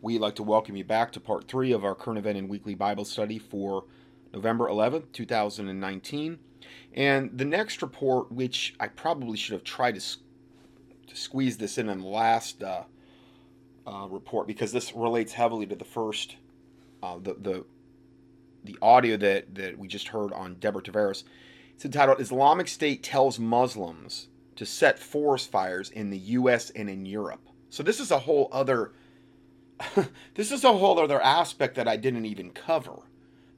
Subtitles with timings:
[0.00, 2.76] We'd like to welcome you back to part three of our current event and weekly
[2.76, 3.84] Bible study for
[4.32, 6.38] November 11th, 2019.
[6.94, 10.18] And the next report, which I probably should have tried to,
[11.08, 12.84] to squeeze this in in the last uh,
[13.88, 16.36] uh, report because this relates heavily to the first,
[17.02, 17.64] uh, the, the,
[18.62, 21.24] the audio that, that we just heard on Deborah Tavares.
[21.74, 26.70] It's entitled Islamic State Tells Muslims to Set Forest Fires in the U.S.
[26.70, 27.48] and in Europe.
[27.68, 28.92] So this is a whole other
[30.34, 33.00] this is a whole other aspect that I didn't even cover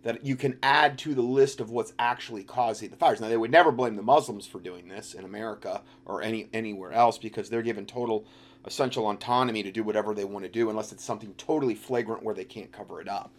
[0.03, 3.21] that you can add to the list of what's actually causing the fires.
[3.21, 6.93] Now they would never blame the Muslims for doing this in America or any anywhere
[6.93, 8.25] else because they're given total
[8.65, 12.35] essential autonomy to do whatever they want to do unless it's something totally flagrant where
[12.35, 13.31] they can't cover it up.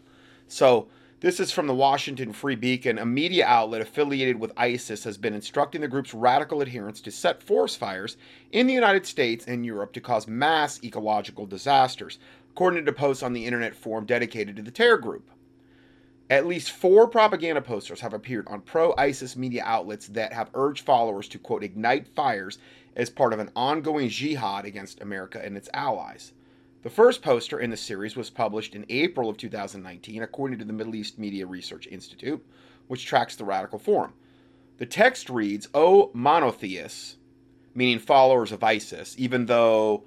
[0.47, 0.87] So
[1.21, 2.97] this is from the Washington Free Beacon.
[2.97, 7.43] A media outlet affiliated with ISIS has been instructing the group's radical adherents to set
[7.43, 8.17] forest fires
[8.51, 12.17] in the United States and Europe to cause mass ecological disasters
[12.51, 15.29] according to posts on the internet forum dedicated to the terror group.
[16.29, 20.85] At least four propaganda posters have appeared on pro ISIS media outlets that have urged
[20.85, 22.57] followers to, quote, ignite fires
[22.95, 26.33] as part of an ongoing jihad against America and its allies.
[26.83, 30.73] The first poster in the series was published in April of 2019, according to the
[30.73, 32.45] Middle East Media Research Institute,
[32.87, 34.13] which tracks the Radical Forum.
[34.77, 37.15] The text reads, O monotheists,
[37.73, 40.03] meaning followers of ISIS, even though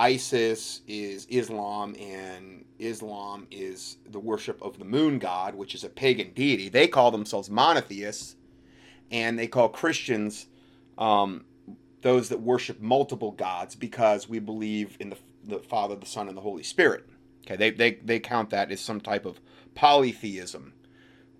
[0.00, 5.90] ISIS is Islam and Islam is the worship of the moon god, which is a
[5.90, 6.70] pagan deity.
[6.70, 8.36] They call themselves monotheists,
[9.10, 10.46] and they call Christians
[10.96, 11.44] um,
[12.00, 16.36] those that worship multiple gods because we believe in the, the Father, the Son, and
[16.36, 17.06] the Holy Spirit.
[17.44, 19.38] Okay, they, they, they count that as some type of
[19.74, 20.72] polytheism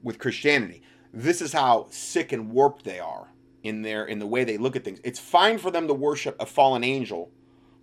[0.03, 0.83] with Christianity.
[1.15, 3.29] This is how sick and warped they are
[3.63, 5.01] in their in the way they look at things.
[5.03, 7.31] It's fine for them to worship a fallen angel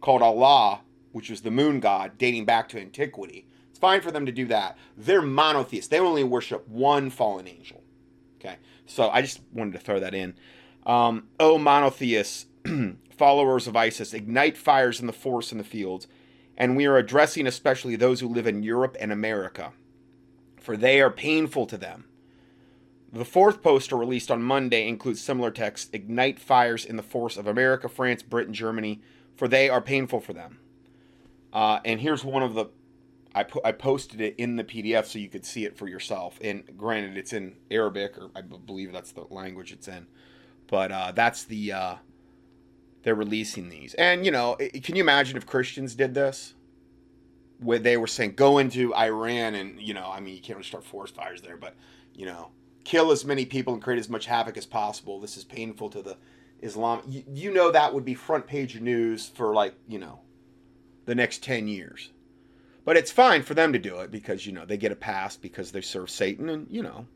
[0.01, 0.81] called Allah,
[1.11, 3.47] which was the moon god dating back to antiquity.
[3.69, 4.77] It's fine for them to do that.
[4.97, 5.89] They're monotheists.
[5.89, 7.83] They only worship one fallen angel.
[8.39, 10.35] Okay, so I just wanted to throw that in.
[10.85, 12.45] Um, oh, monotheists,
[13.17, 16.07] followers of ISIS, ignite fires in the forests and the fields,
[16.55, 19.73] and we are addressing especially those who live in Europe and America,
[20.59, 22.05] for they are painful to them.
[23.11, 27.47] The fourth poster released on Monday includes similar text Ignite fires in the forests of
[27.47, 29.01] America, France, Britain, Germany,
[29.37, 30.59] for they are painful for them.
[31.53, 32.65] Uh, and here's one of the
[33.37, 36.39] I, I posted it in the PDF so you could see it for yourself.
[36.41, 40.07] And granted, it's in Arabic, or I believe that's the language it's in.
[40.67, 41.95] But uh, that's the uh,
[43.03, 43.93] they're releasing these.
[43.93, 46.55] And you know, can you imagine if Christians did this?
[47.59, 50.67] Where they were saying go into Iran and you know, I mean, you can't really
[50.67, 51.75] start forest fires there, but
[52.15, 52.49] you know,
[52.83, 55.19] kill as many people and create as much havoc as possible.
[55.19, 56.17] This is painful to the
[56.61, 57.01] Islam.
[57.07, 60.19] You, you know that would be front page news for like you know
[61.07, 62.11] the next 10 years.
[62.85, 65.35] But it's fine for them to do it because, you know, they get a pass
[65.35, 67.07] because they serve Satan and, you know,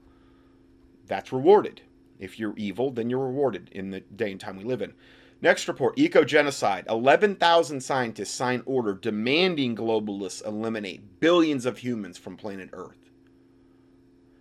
[1.06, 1.82] that's rewarded.
[2.20, 4.94] If you're evil, then you're rewarded in the day and time we live in.
[5.42, 6.86] Next report eco genocide.
[6.90, 13.10] 11,000 scientists sign order demanding globalists eliminate billions of humans from planet Earth.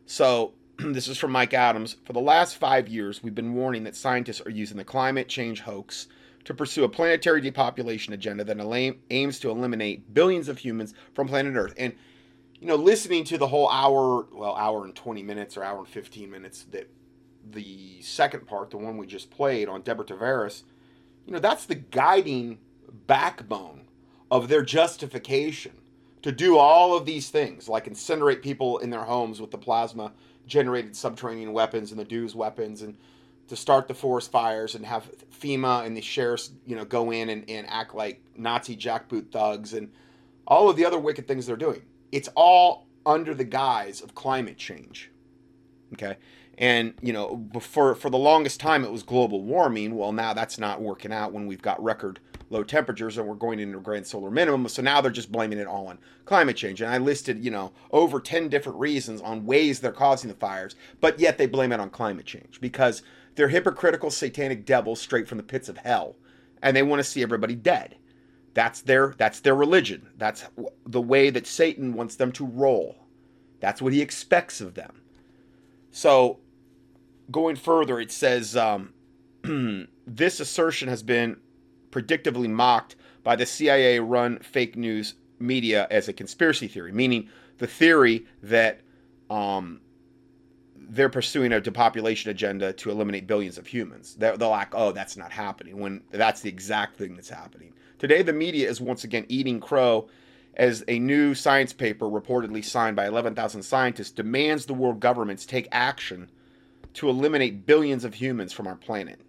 [0.06, 0.54] So,
[0.92, 1.96] this is from Mike Adams.
[2.04, 5.60] For the last five years, we've been warning that scientists are using the climate change
[5.60, 6.06] hoax
[6.44, 11.54] to pursue a planetary depopulation agenda that aims to eliminate billions of humans from planet
[11.54, 11.74] Earth.
[11.76, 11.92] And,
[12.60, 15.88] you know, listening to the whole hour, well, hour and 20 minutes or hour and
[15.88, 16.90] 15 minutes that
[17.50, 20.62] the second part, the one we just played on Deborah Tavares,
[21.26, 22.58] you know, that's the guiding
[23.06, 23.82] backbone
[24.30, 25.72] of their justification
[26.22, 30.12] to do all of these things, like incinerate people in their homes with the plasma
[30.46, 32.96] generated subterranean weapons and the DEWS weapons and
[33.48, 37.28] to start the forest fires and have FEMA and the sheriffs, you know, go in
[37.28, 39.90] and, and act like Nazi jackboot thugs and
[40.46, 41.82] all of the other wicked things they're doing.
[42.12, 45.10] It's all under the guise of climate change.
[45.94, 46.16] Okay.
[46.58, 49.96] And, you know, before, for the longest time it was global warming.
[49.96, 52.20] Well, now that's not working out when we've got record
[52.50, 54.68] low temperatures and we're going into a grand solar minimum.
[54.68, 56.80] So now they're just blaming it all on climate change.
[56.80, 60.74] And I listed, you know, over 10 different reasons on ways they're causing the fires,
[61.00, 63.02] but yet they blame it on climate change because
[63.36, 66.16] they're hypocritical satanic devils straight from the pits of hell,
[66.62, 67.96] and they want to see everybody dead.
[68.52, 70.08] That's their that's their religion.
[70.16, 70.44] That's
[70.84, 72.96] the way that Satan wants them to roll.
[73.60, 75.02] That's what he expects of them.
[75.92, 76.40] So,
[77.30, 78.92] going further, it says um,
[80.06, 81.36] this assertion has been
[81.90, 87.28] predictably mocked by the CIA-run fake news media as a conspiracy theory, meaning
[87.58, 88.80] the theory that
[89.28, 89.80] um,
[90.76, 94.16] they're pursuing a depopulation agenda to eliminate billions of humans.
[94.18, 97.72] They're, they're like, oh, that's not happening, when that's the exact thing that's happening.
[97.98, 100.08] Today, the media is once again eating crow
[100.56, 105.68] as a new science paper reportedly signed by 11,000 scientists demands the world governments take
[105.70, 106.30] action
[106.94, 109.20] to eliminate billions of humans from our planet.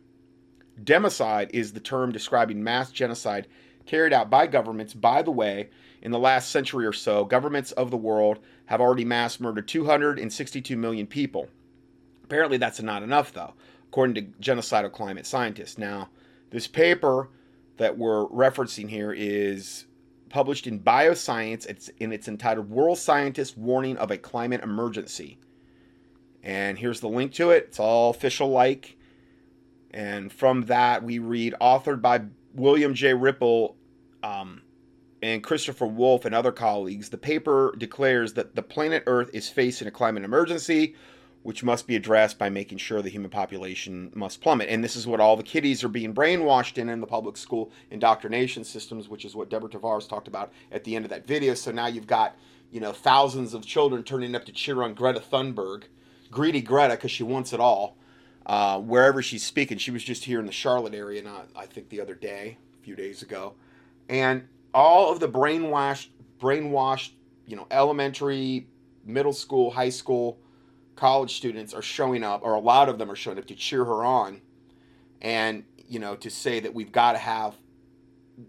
[0.83, 3.47] Democide is the term describing mass genocide
[3.85, 4.93] carried out by governments.
[4.93, 5.69] By the way,
[6.01, 10.77] in the last century or so, governments of the world have already mass murdered 262
[10.77, 11.47] million people.
[12.23, 13.53] Apparently, that's not enough, though,
[13.87, 15.77] according to genocidal climate scientists.
[15.77, 16.09] Now,
[16.49, 17.29] this paper
[17.77, 19.85] that we're referencing here is
[20.29, 21.65] published in Bioscience.
[21.67, 25.39] It's and it's entitled "World Scientists Warning of a Climate Emergency."
[26.43, 27.65] And here's the link to it.
[27.67, 28.97] It's all official like.
[29.93, 32.21] And from that, we read authored by
[32.53, 33.13] William J.
[33.13, 33.75] Ripple
[34.23, 34.61] um,
[35.21, 37.09] and Christopher Wolf and other colleagues.
[37.09, 40.95] The paper declares that the planet Earth is facing a climate emergency,
[41.43, 44.69] which must be addressed by making sure the human population must plummet.
[44.69, 47.71] And this is what all the kiddies are being brainwashed in in the public school
[47.89, 51.53] indoctrination systems, which is what Deborah Tavares talked about at the end of that video.
[51.53, 52.35] So now you've got,
[52.71, 55.83] you know, thousands of children turning up to cheer on Greta Thunberg,
[56.29, 57.97] greedy Greta because she wants it all,
[58.45, 59.77] uh, wherever she's speaking.
[59.77, 62.83] She was just here in the Charlotte area, not I think the other day, a
[62.83, 63.53] few days ago,
[64.09, 66.07] and all of the brainwashed,
[66.39, 67.11] brainwashed,
[67.45, 68.67] you know, elementary,
[69.05, 70.39] middle school, high school
[70.95, 73.83] college students are showing up, or a lot of them are showing up to cheer
[73.83, 74.41] her on,
[75.21, 77.55] and you know to say that we've got to have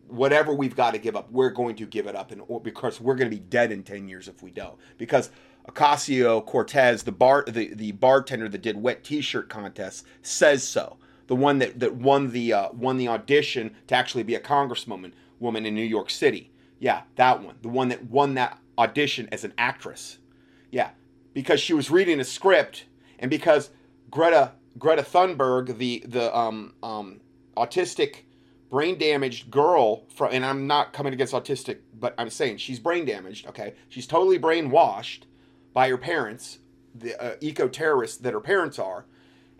[0.06, 3.14] whatever we've got to give up, we're going to give it up, and because we're
[3.14, 4.76] going to be dead in ten years if we don't.
[4.98, 5.30] Because
[5.68, 10.96] Ocasio Cortez, the bar, the the bartender that did wet T-shirt contests, says so.
[11.28, 15.12] The one that that won the uh, won the audition to actually be a congresswoman
[15.38, 16.50] woman in New York City.
[16.78, 17.56] Yeah, that one.
[17.62, 20.18] The one that won that audition as an actress.
[20.70, 20.90] Yeah,
[21.32, 22.86] because she was reading a script
[23.18, 23.70] and because
[24.10, 27.20] Greta Greta Thunberg, the the um, um,
[27.56, 28.24] autistic
[28.68, 33.04] brain damaged girl from and I'm not coming against autistic, but I'm saying she's brain
[33.04, 33.74] damaged, okay?
[33.88, 35.24] She's totally brainwashed
[35.72, 36.58] by her parents,
[36.94, 39.06] the uh, eco terrorists that her parents are,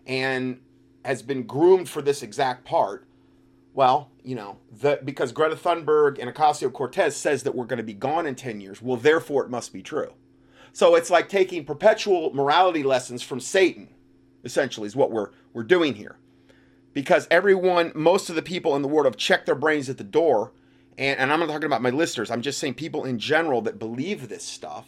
[0.05, 0.59] and
[1.05, 3.05] has been groomed for this exact part.
[3.73, 7.83] Well, you know, the, because Greta Thunberg and Ocasio Cortez says that we're going to
[7.83, 10.13] be gone in 10 years, well, therefore it must be true.
[10.71, 13.89] So it's like taking perpetual morality lessons from Satan,
[14.43, 16.17] essentially, is what we're, we're doing here.
[16.93, 20.03] Because everyone, most of the people in the world have checked their brains at the
[20.03, 20.51] door.
[20.97, 23.79] And, and I'm not talking about my listeners, I'm just saying people in general that
[23.79, 24.87] believe this stuff.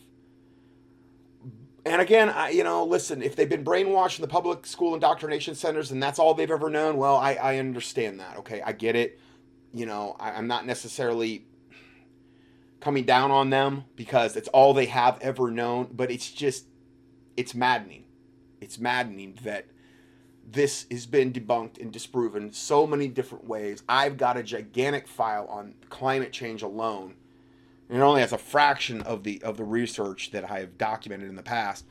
[1.86, 5.54] And again, I, you know, listen, if they've been brainwashed in the public school indoctrination
[5.54, 8.38] centers and that's all they've ever known, well, I, I understand that.
[8.38, 9.20] Okay, I get it.
[9.72, 11.46] You know, I, I'm not necessarily
[12.80, 16.66] coming down on them because it's all they have ever known, but it's just
[17.38, 18.06] it's maddening.
[18.62, 19.68] It's maddening that
[20.48, 23.84] this has been debunked and disproven so many different ways.
[23.88, 27.16] I've got a gigantic file on climate change alone.
[27.90, 31.30] And it only has a fraction of the of the research that I have documented
[31.30, 31.86] in the past.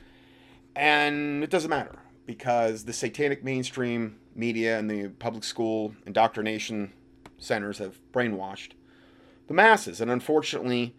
[0.75, 6.93] And it doesn't matter because the satanic mainstream media and the public school indoctrination
[7.39, 8.73] centers have brainwashed
[9.47, 10.01] the masses.
[10.01, 10.97] And unfortunately,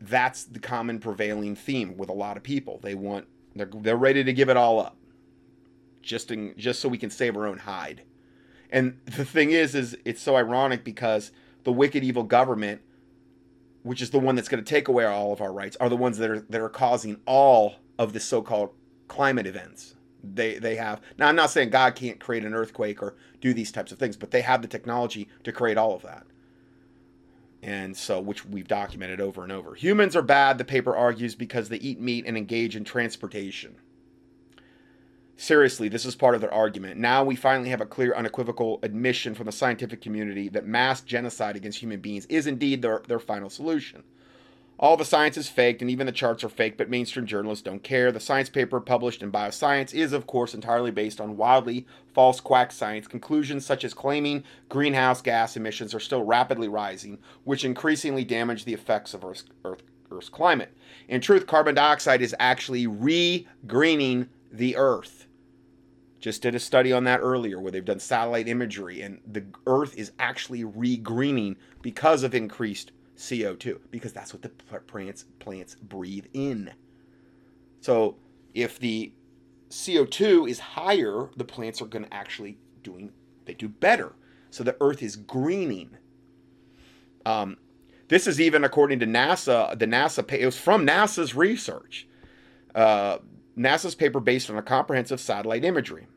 [0.00, 2.78] that's the common prevailing theme with a lot of people.
[2.82, 4.96] They want they're they're ready to give it all up.
[6.02, 8.02] Just in, just so we can save our own hide.
[8.70, 11.32] And the thing is is it's so ironic because
[11.64, 12.82] the wicked evil government
[13.86, 15.96] which is the one that's going to take away all of our rights are the
[15.96, 18.70] ones that are that are causing all of the so-called
[19.08, 19.94] climate events.
[20.22, 21.00] They they have.
[21.18, 24.16] Now I'm not saying God can't create an earthquake or do these types of things,
[24.16, 26.26] but they have the technology to create all of that
[27.62, 29.74] and so which we've documented over and over.
[29.74, 33.74] Humans are bad, the paper argues, because they eat meat and engage in transportation.
[35.38, 36.98] Seriously, this is part of their argument.
[36.98, 41.56] Now we finally have a clear, unequivocal admission from the scientific community that mass genocide
[41.56, 44.02] against human beings is indeed their, their final solution.
[44.78, 47.82] All the science is faked, and even the charts are fake, but mainstream journalists don't
[47.82, 48.12] care.
[48.12, 52.72] The science paper published in Bioscience is, of course, entirely based on wildly false quack
[52.72, 53.08] science.
[53.08, 58.74] Conclusions such as claiming greenhouse gas emissions are still rapidly rising, which increasingly damage the
[58.74, 60.76] effects of Earth's, Earth, Earth's climate.
[61.08, 65.25] In truth, carbon dioxide is actually re greening the Earth.
[66.26, 69.96] Just did a study on that earlier where they've done satellite imagery, and the Earth
[69.96, 76.72] is actually regreening because of increased CO2 because that's what the plants plants breathe in.
[77.80, 78.16] So
[78.54, 79.12] if the
[79.70, 83.12] CO2 is higher, the plants are going to actually doing
[83.44, 84.12] they do better.
[84.50, 85.96] So the earth is greening.
[87.24, 87.56] Um,
[88.08, 89.78] this is even according to NASA.
[89.78, 92.08] The NASA it was from NASA's research.
[92.74, 93.18] Uh,
[93.56, 96.08] NASA's paper based on a comprehensive satellite imagery.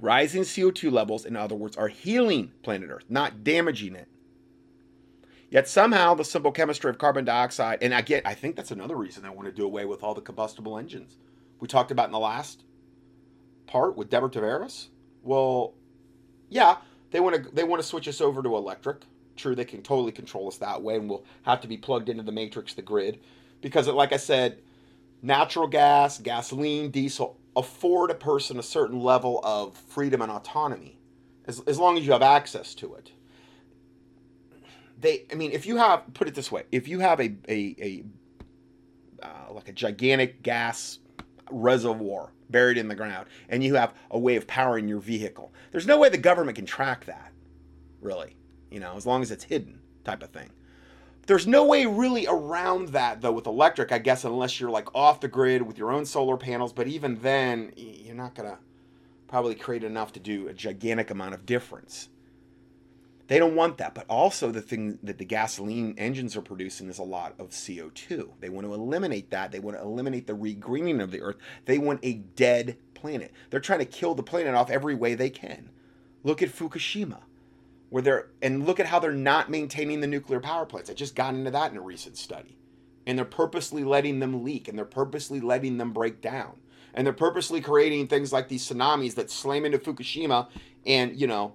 [0.00, 4.08] Rising CO2 levels, in other words, are healing planet Earth, not damaging it.
[5.50, 8.96] Yet somehow the simple chemistry of carbon dioxide, and I get, I think that's another
[8.96, 11.16] reason they want to do away with all the combustible engines
[11.60, 12.64] we talked about in the last
[13.66, 14.88] part with Deborah Tavares.
[15.22, 15.74] Well,
[16.48, 16.76] yeah,
[17.10, 19.02] they want to they want to switch us over to electric.
[19.36, 22.22] True, they can totally control us that way, and we'll have to be plugged into
[22.22, 23.20] the matrix, the grid,
[23.60, 24.58] because, like I said,
[25.22, 30.96] natural gas, gasoline, diesel afford a person a certain level of freedom and autonomy,
[31.46, 33.12] as as long as you have access to it.
[35.00, 37.76] They i mean if you have put it this way if you have a a,
[37.78, 38.04] a
[39.22, 40.98] uh, like a gigantic gas
[41.50, 45.86] reservoir buried in the ground and you have a way of powering your vehicle there's
[45.86, 47.32] no way the government can track that
[48.00, 48.36] really
[48.70, 50.50] you know as long as it's hidden type of thing
[51.28, 55.20] there's no way really around that though with electric i guess unless you're like off
[55.20, 58.58] the grid with your own solar panels but even then you're not to
[59.28, 62.08] probably create enough to do a gigantic amount of difference
[63.28, 63.94] they don't want that.
[63.94, 68.30] But also, the thing that the gasoline engines are producing is a lot of CO2.
[68.40, 69.52] They want to eliminate that.
[69.52, 71.36] They want to eliminate the regreening of the earth.
[71.66, 73.32] They want a dead planet.
[73.50, 75.68] They're trying to kill the planet off every way they can.
[76.24, 77.20] Look at Fukushima,
[77.90, 80.90] where they're, and look at how they're not maintaining the nuclear power plants.
[80.90, 82.56] I just got into that in a recent study.
[83.06, 86.60] And they're purposely letting them leak and they're purposely letting them break down.
[86.92, 90.48] And they're purposely creating things like these tsunamis that slam into Fukushima
[90.84, 91.54] and, you know,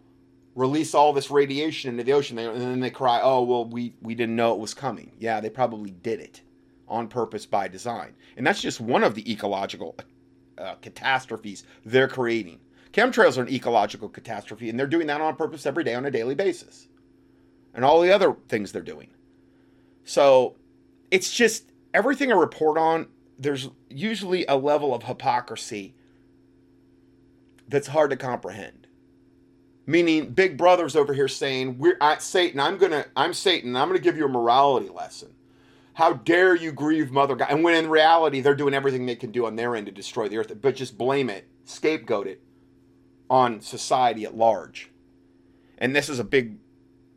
[0.56, 4.14] release all this radiation into the ocean and then they cry oh well we we
[4.14, 6.42] didn't know it was coming yeah they probably did it
[6.88, 9.96] on purpose by design and that's just one of the ecological
[10.58, 12.60] uh, catastrophes they're creating
[12.94, 16.12] chemtrails are an ecological catastrophe and they're doing that on purpose every day on a
[16.12, 16.88] daily basis.
[17.74, 19.10] And all the other things they're doing.
[20.06, 20.56] So
[21.12, 23.08] it's just everything i report on
[23.38, 25.96] there's usually a level of hypocrisy
[27.68, 28.88] that's hard to comprehend.
[29.86, 34.00] Meaning big brother's over here saying we're at satan i'm gonna i'm satan i'm gonna
[34.00, 35.34] give you a morality lesson.
[35.96, 39.32] How dare you grieve mother god and when in reality they're doing everything they can
[39.32, 42.42] do on their end to destroy the earth but just blame it scapegoat it
[43.34, 44.92] on society at large
[45.80, 46.58] and this is a big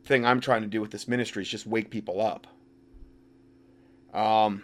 [0.03, 2.47] thing i'm trying to do with this ministry is just wake people up
[4.17, 4.63] um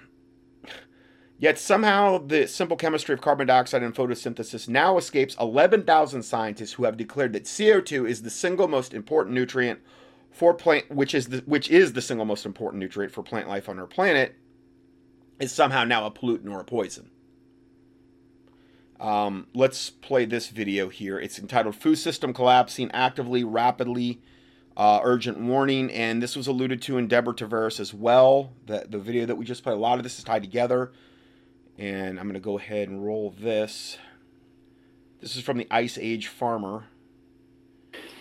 [1.43, 6.85] Yet somehow the simple chemistry of carbon dioxide and photosynthesis now escapes 11,000 scientists who
[6.85, 9.81] have declared that CO2 is the single most important nutrient
[10.31, 13.67] for plant which is the which is the single most important nutrient for plant life
[13.67, 14.35] on our planet
[15.37, 17.09] is somehow now a pollutant or a poison.
[18.99, 21.19] Um, let's play this video here.
[21.19, 24.21] It's entitled "Food System Collapsing Actively, Rapidly,
[24.77, 28.53] uh, Urgent Warning," and this was alluded to in Deborah Tavares as well.
[28.65, 30.91] The the video that we just played, a lot of this is tied together.
[31.75, 33.97] And I'm going to go ahead and roll this.
[35.21, 36.85] This is from the Ice Age Farmer.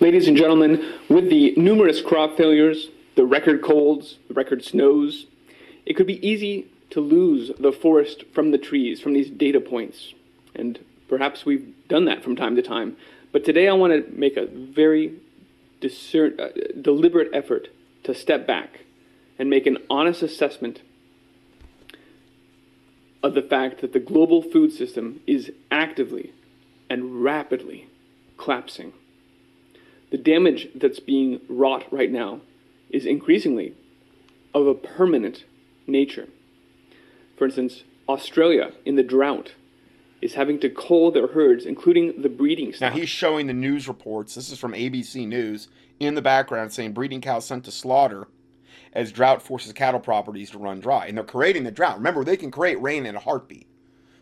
[0.00, 5.26] Ladies and gentlemen, with the numerous crop failures, the record colds, the record snows,
[5.84, 10.14] it could be easy to lose the forest from the trees, from these data points.
[10.54, 12.96] And perhaps we've done that from time to time.
[13.32, 15.14] But today I want to make a very
[15.80, 16.48] discern, uh,
[16.80, 17.68] deliberate effort
[18.04, 18.80] to step back
[19.38, 20.82] and make an honest assessment
[23.22, 26.32] of the fact that the global food system is actively
[26.90, 27.88] and rapidly
[28.36, 28.92] collapsing.
[30.10, 32.40] The damage that's being wrought right now
[32.90, 33.74] is increasingly
[34.52, 35.44] of a permanent
[35.86, 36.28] nature.
[37.36, 39.52] For instance, Australia in the drought
[40.22, 42.92] is having to cull their herds, including the breeding stock.
[42.92, 44.34] Now he's showing the news reports.
[44.34, 48.28] This is from ABC News in the background saying breeding cows sent to slaughter
[48.92, 51.06] as drought forces cattle properties to run dry.
[51.06, 51.96] And they're creating the drought.
[51.96, 53.66] Remember, they can create rain in a heartbeat.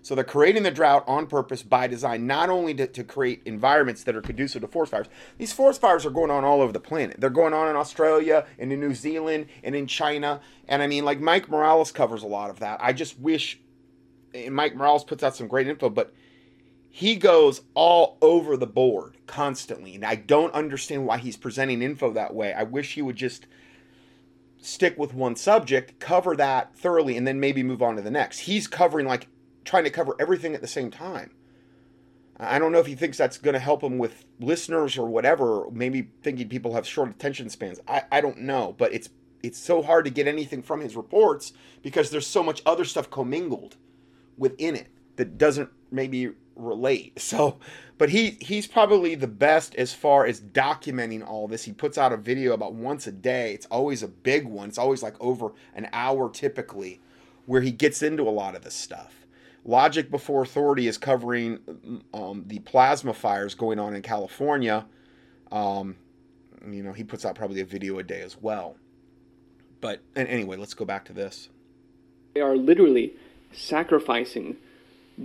[0.02, 4.04] So they're creating the drought on purpose by design, not only to, to create environments
[4.04, 5.06] that are conducive to forest fires.
[5.36, 7.20] These forest fires are going on all over the planet.
[7.20, 10.40] They're going on in Australia and in New Zealand and in China.
[10.68, 12.78] And I mean, like Mike Morales covers a lot of that.
[12.82, 13.60] I just wish,
[14.34, 16.12] and Mike Morales puts out some great info, but
[16.88, 19.94] he goes all over the board constantly.
[19.94, 22.52] And I don't understand why he's presenting info that way.
[22.52, 23.46] I wish he would just
[24.60, 28.40] stick with one subject, cover that thoroughly, and then maybe move on to the next.
[28.40, 29.28] He's covering like
[29.64, 31.30] trying to cover everything at the same time.
[32.38, 35.70] I don't know if he thinks that's going to help him with listeners or whatever.
[35.70, 37.80] Maybe thinking people have short attention spans.
[37.86, 39.10] I, I don't know, but it's
[39.42, 43.10] it's so hard to get anything from his reports because there's so much other stuff
[43.10, 43.76] commingled
[44.40, 47.12] within it that doesn't maybe relate.
[47.20, 47.58] So,
[47.98, 51.64] but he he's probably the best as far as documenting all this.
[51.64, 53.52] He puts out a video about once a day.
[53.52, 54.68] It's always a big one.
[54.68, 57.00] It's always like over an hour typically
[57.46, 59.26] where he gets into a lot of this stuff.
[59.64, 61.58] Logic Before Authority is covering
[62.14, 64.86] um, the plasma fires going on in California.
[65.52, 65.96] Um,
[66.66, 68.76] you know, he puts out probably a video a day as well.
[69.80, 71.50] But and anyway, let's go back to this.
[72.34, 73.14] They are literally
[73.52, 74.56] sacrificing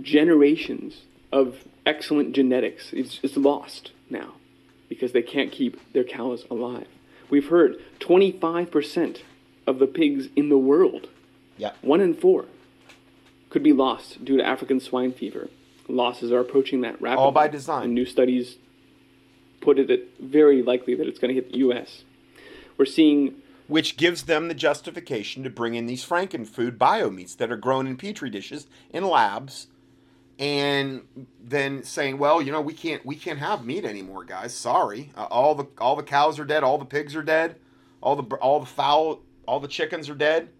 [0.00, 1.02] generations
[1.32, 2.92] of excellent genetics.
[2.92, 4.34] It's, it's lost now
[4.88, 6.86] because they can't keep their cows alive.
[7.28, 9.20] We've heard 25%
[9.66, 11.08] of the pigs in the world,
[11.58, 11.72] Yeah.
[11.82, 12.46] one in four,
[13.50, 15.48] could be lost due to African swine fever.
[15.88, 17.24] Losses are approaching that rapidly.
[17.24, 17.84] All by design.
[17.84, 18.56] And new studies
[19.60, 22.02] put it at very likely that it's going to hit the U.S.
[22.76, 23.34] We're seeing
[23.68, 27.96] Which gives them the justification to bring in these frankenfood biomeats that are grown in
[27.96, 29.66] petri dishes in labs,
[30.38, 31.02] and
[31.42, 34.54] then saying, "Well, you know, we can't we can't have meat anymore, guys.
[34.54, 37.56] Sorry, uh, all the all the cows are dead, all the pigs are dead,
[38.00, 40.50] all the all the fowl, all the chickens are dead.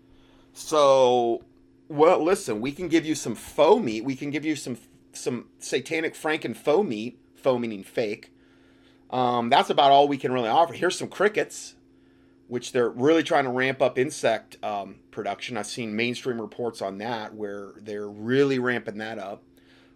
[0.52, 1.44] So,
[1.88, 4.04] well, listen, we can give you some faux meat.
[4.04, 4.78] We can give you some
[5.12, 7.20] some satanic franken faux meat.
[7.36, 8.32] Faux meaning fake.
[9.10, 10.72] Um, that's about all we can really offer.
[10.72, 11.75] Here's some crickets."
[12.48, 15.56] Which they're really trying to ramp up insect um, production.
[15.56, 19.42] I've seen mainstream reports on that where they're really ramping that up.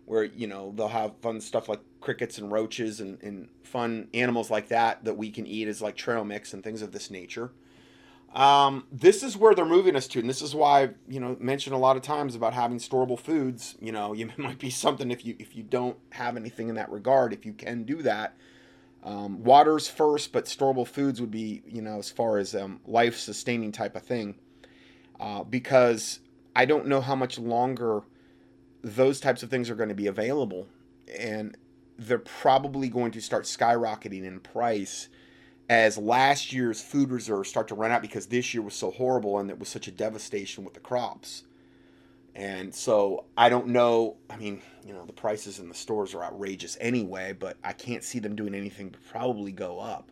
[0.04, 4.50] Where you know they'll have fun stuff like crickets and roaches and, and fun animals
[4.50, 7.52] like that that we can eat as like trail mix and things of this nature.
[8.34, 11.36] Um, this is where they're moving us to, and this is why I've, you know
[11.40, 13.76] mentioned a lot of times about having storable foods.
[13.80, 16.90] You know, you might be something if you if you don't have anything in that
[16.90, 17.32] regard.
[17.32, 18.36] If you can do that,
[19.02, 23.16] um, water's first, but storable foods would be, you know, as far as um, life
[23.16, 24.36] sustaining type of thing.
[25.18, 26.20] Uh, because
[26.54, 28.02] I don't know how much longer
[28.82, 30.66] those types of things are going to be available.
[31.18, 31.56] And
[31.98, 35.08] they're probably going to start skyrocketing in price
[35.68, 39.38] as last year's food reserves start to run out because this year was so horrible
[39.38, 41.44] and it was such a devastation with the crops.
[42.34, 44.16] And so I don't know.
[44.30, 48.04] I mean, you know, the prices in the stores are outrageous anyway, but I can't
[48.04, 50.10] see them doing anything but probably go up.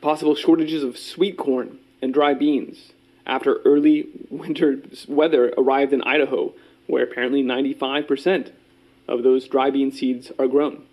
[0.00, 2.92] possible shortages of sweet corn and dry beans
[3.26, 6.54] after early winter weather arrived in Idaho,
[6.86, 8.52] where apparently 95%
[9.06, 10.84] of those dry bean seeds are grown.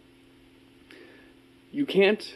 [1.71, 2.35] You can't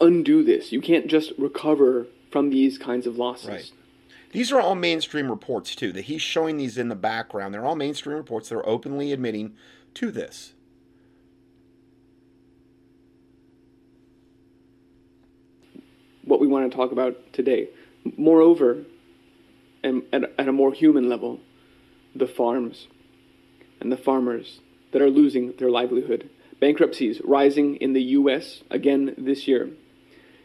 [0.00, 0.72] undo this.
[0.72, 3.48] You can't just recover from these kinds of losses.
[3.48, 3.72] Right.
[4.34, 5.92] These are all mainstream reports too.
[5.92, 7.54] That he's showing these in the background.
[7.54, 8.50] They're all mainstream reports.
[8.50, 9.54] They're openly admitting
[9.94, 10.54] to this.
[16.24, 17.68] what we want to talk about today.
[18.16, 18.84] Moreover,
[19.82, 21.40] and at, at a more human level,
[22.14, 22.88] the farms
[23.80, 24.60] and the farmers
[24.92, 26.28] that are losing their livelihood.
[26.60, 29.70] Bankruptcies rising in the US again this year.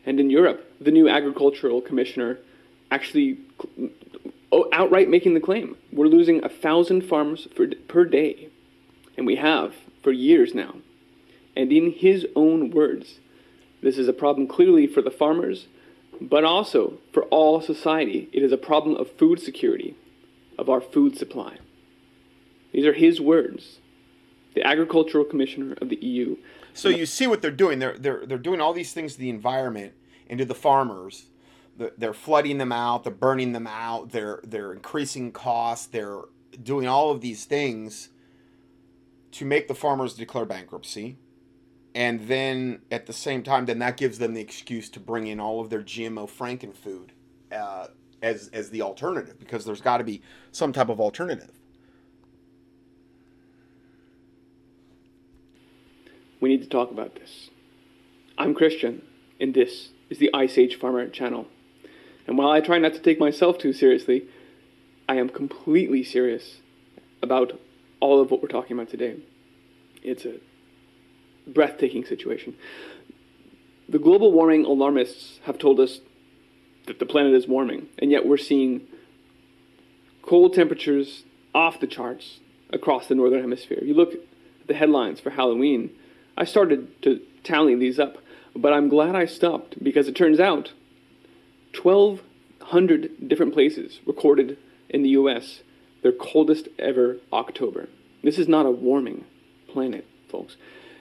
[0.05, 2.39] And in Europe, the new agricultural commissioner
[2.91, 3.39] actually
[4.51, 8.49] oh, outright making the claim we're losing a thousand farms for, per day.
[9.17, 10.77] And we have for years now.
[11.55, 13.19] And in his own words,
[13.81, 15.67] this is a problem clearly for the farmers,
[16.21, 18.29] but also for all society.
[18.31, 19.95] It is a problem of food security,
[20.57, 21.57] of our food supply.
[22.71, 23.79] These are his words.
[24.53, 26.37] The agricultural commissioner of the EU.
[26.73, 27.79] So you see what they're doing.
[27.79, 29.93] They're they're they're doing all these things to the environment
[30.29, 31.25] and to the farmers.
[31.97, 33.03] They're- flooding them out.
[33.03, 34.11] They're burning them out.
[34.11, 35.87] They're they're increasing costs.
[35.87, 36.21] They're
[36.61, 38.09] doing all of these things
[39.31, 41.17] to make the farmers declare bankruptcy.
[41.95, 45.39] And then at the same time, then that gives them the excuse to bring in
[45.39, 47.09] all of their GMO frankenfood
[47.51, 47.87] uh,
[48.21, 51.51] as as the alternative because there's got to be some type of alternative.
[56.41, 57.49] We need to talk about this.
[58.37, 59.01] I'm Christian,
[59.39, 61.47] and this is the Ice Age Farmer channel.
[62.29, 64.27] And while I try not to take myself too seriously,
[65.09, 66.57] I am completely serious
[67.23, 67.59] about
[67.99, 69.15] all of what we're talking about today.
[70.03, 70.35] It's a
[71.47, 72.53] breathtaking situation.
[73.89, 76.01] The global warming alarmists have told us
[76.85, 78.81] that the planet is warming, and yet we're seeing
[80.21, 81.23] cold temperatures
[81.55, 83.79] off the charts across the northern hemisphere.
[83.81, 84.19] You look at
[84.67, 85.89] the headlines for Halloween.
[86.37, 88.19] I started to tally these up,
[88.55, 90.73] but I'm glad I stopped because it turns out
[91.75, 94.57] 1,200 different places recorded
[94.89, 95.61] in the US
[96.01, 97.89] their coldest ever October.
[98.23, 99.25] This is not a warming
[99.67, 100.57] planet, folks.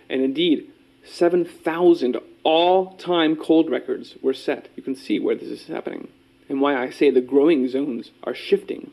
[0.09, 0.70] And indeed,
[1.04, 4.68] 7,000 all time cold records were set.
[4.76, 6.09] You can see where this is happening
[6.48, 8.90] and why I say the growing zones are shifting.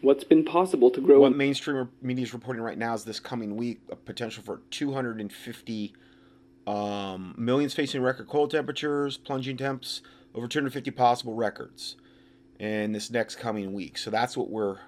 [0.00, 3.56] What's been possible to grow What mainstream media is reporting right now is this coming
[3.56, 5.92] week a potential for 250
[6.66, 10.00] um, millions facing record cold temperatures, plunging temps,
[10.34, 11.96] over 250 possible records
[12.58, 13.98] in this next coming week.
[13.98, 14.78] So that's what we're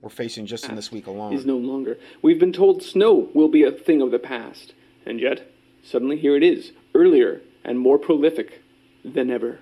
[0.00, 1.32] we're facing just in this week alone.
[1.32, 1.98] is no longer.
[2.22, 4.72] We've been told snow will be a thing of the past,
[5.04, 5.50] and yet,
[5.82, 8.62] suddenly here it is, earlier and more prolific
[9.04, 9.58] than ever.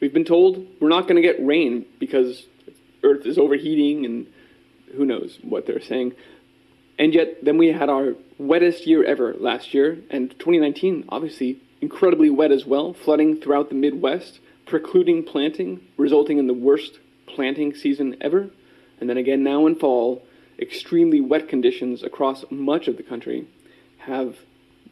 [0.00, 2.46] We've been told we're not going to get rain because
[3.02, 4.26] Earth is overheating and
[4.96, 6.14] who knows what they're saying.
[6.98, 12.30] And yet, then we had our wettest year ever last year, and 2019, obviously, incredibly
[12.30, 18.16] wet as well, flooding throughout the Midwest, precluding planting, resulting in the worst planting season
[18.20, 18.48] ever.
[19.00, 20.22] And then again, now in fall,
[20.58, 23.48] extremely wet conditions across much of the country
[23.98, 24.36] have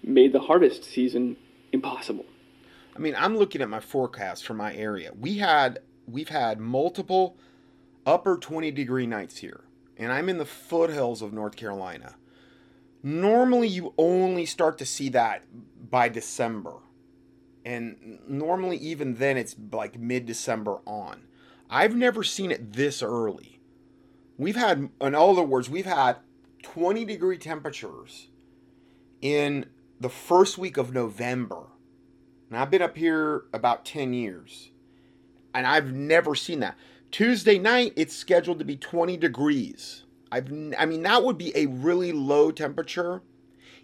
[0.02, 1.36] made the harvest season
[1.72, 2.26] impossible.
[2.94, 5.12] I mean, I'm looking at my forecast for my area.
[5.18, 7.36] We had we've had multiple
[8.04, 9.60] upper 20 degree nights here,
[9.96, 12.16] and I'm in the foothills of North Carolina.
[13.02, 15.44] Normally, you only start to see that
[15.90, 16.74] by December,
[17.64, 21.22] and normally even then it's like mid December on.
[21.70, 23.60] I've never seen it this early.
[24.36, 26.16] We've had, in other words, we've had
[26.62, 28.28] 20 degree temperatures
[29.20, 29.66] in
[30.00, 31.66] the first week of November.
[32.48, 34.70] And I've been up here about 10 years.
[35.54, 36.76] And I've never seen that.
[37.10, 40.04] Tuesday night, it's scheduled to be 20 degrees.
[40.32, 43.22] I've, I mean, that would be a really low temperature,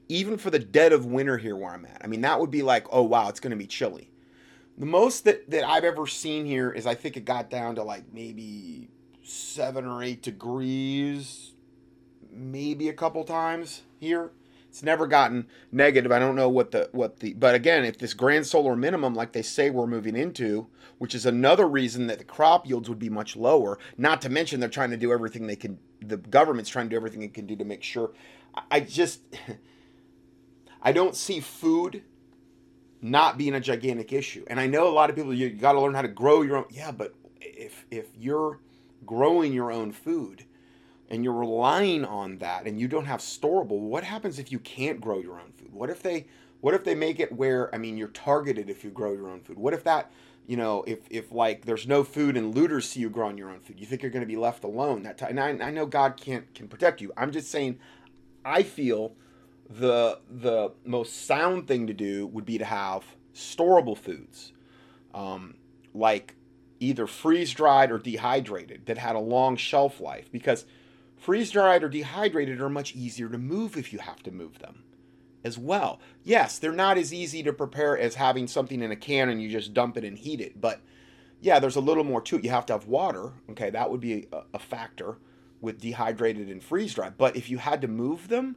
[0.09, 2.00] even for the dead of winter here where I'm at.
[2.02, 4.11] I mean, that would be like, oh, wow, it's going to be chilly.
[4.78, 7.82] The most that, that I've ever seen here is I think it got down to
[7.82, 8.88] like maybe
[9.22, 11.52] seven or eight degrees,
[12.30, 14.30] maybe a couple times here.
[14.76, 16.12] It's never gotten negative.
[16.12, 19.32] I don't know what the what the but again, if this grand solar minimum like
[19.32, 20.66] they say we're moving into,
[20.98, 24.60] which is another reason that the crop yields would be much lower, not to mention
[24.60, 27.46] they're trying to do everything they can the government's trying to do everything it can
[27.46, 28.12] do to make sure
[28.70, 29.22] I just
[30.82, 32.02] I don't see food
[33.00, 34.44] not being a gigantic issue.
[34.46, 36.58] And I know a lot of people you got to learn how to grow your
[36.58, 38.60] own yeah, but if if you're
[39.06, 40.44] growing your own food,
[41.08, 45.00] and you're relying on that and you don't have storable what happens if you can't
[45.00, 45.72] grow your own food?
[45.72, 46.26] What if they
[46.60, 49.40] what if they make it where i mean you're targeted if you grow your own
[49.40, 49.58] food.
[49.58, 50.10] What if that
[50.46, 53.60] you know if if like there's no food and looters see you growing your own
[53.60, 55.02] food you think you're going to be left alone?
[55.02, 57.12] That time and I, I know god can't can protect you.
[57.16, 57.78] I'm just saying
[58.44, 59.12] i feel
[59.68, 64.52] the the most sound thing to do would be to have storable foods
[65.14, 65.54] um,
[65.94, 66.34] like
[66.78, 70.66] either freeze dried or dehydrated that had a long shelf life because
[71.16, 74.85] Freeze dried or dehydrated are much easier to move if you have to move them
[75.44, 76.00] as well.
[76.24, 79.48] Yes, they're not as easy to prepare as having something in a can and you
[79.48, 80.81] just dump it and heat it, but
[81.40, 82.44] yeah, there's a little more to it.
[82.44, 83.33] You have to have water.
[83.50, 85.18] Okay, that would be a, a factor
[85.61, 87.18] with dehydrated and freeze dried.
[87.18, 88.57] But if you had to move them,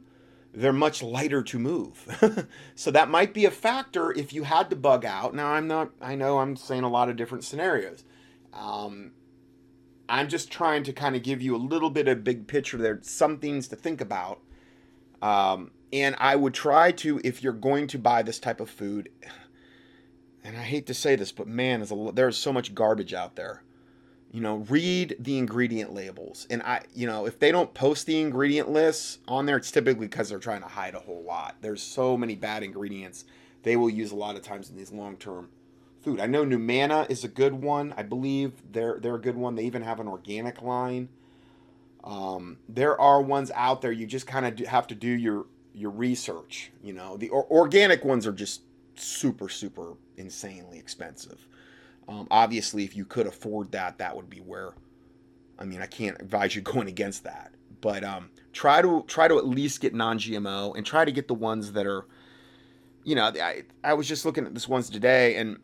[0.52, 2.46] they're much lighter to move.
[2.74, 5.34] so that might be a factor if you had to bug out.
[5.34, 8.04] Now, I'm not, I know I'm saying a lot of different scenarios.
[8.52, 9.12] Um,
[10.10, 12.98] I'm just trying to kind of give you a little bit of big picture there,
[13.02, 14.40] some things to think about.
[15.22, 19.08] Um, and I would try to, if you're going to buy this type of food,
[20.42, 23.36] and I hate to say this, but man, there's, a, there's so much garbage out
[23.36, 23.62] there.
[24.32, 26.46] You know, read the ingredient labels.
[26.50, 30.06] And I, you know, if they don't post the ingredient lists on there, it's typically
[30.06, 31.56] because they're trying to hide a whole lot.
[31.60, 33.24] There's so many bad ingredients
[33.62, 35.48] they will use a lot of times in these long term
[36.02, 36.20] food.
[36.20, 37.94] I know Numanna is a good one.
[37.96, 39.54] I believe they're they're a good one.
[39.54, 41.08] They even have an organic line.
[42.02, 43.92] Um, there are ones out there.
[43.92, 46.72] You just kind of have to do your your research.
[46.82, 48.62] You know, the or- organic ones are just
[48.94, 51.46] super super insanely expensive.
[52.08, 54.72] Um, obviously, if you could afford that, that would be where.
[55.58, 59.36] I mean, I can't advise you going against that, but um, try to try to
[59.36, 62.06] at least get non-GMO and try to get the ones that are
[63.04, 65.58] you know, I, I was just looking at this ones today, and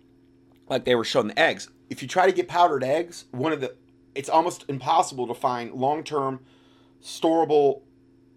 [0.68, 1.68] like they were showing the eggs.
[1.90, 3.76] If you try to get powdered eggs, one of the
[4.14, 6.40] it's almost impossible to find long term
[7.02, 7.82] storable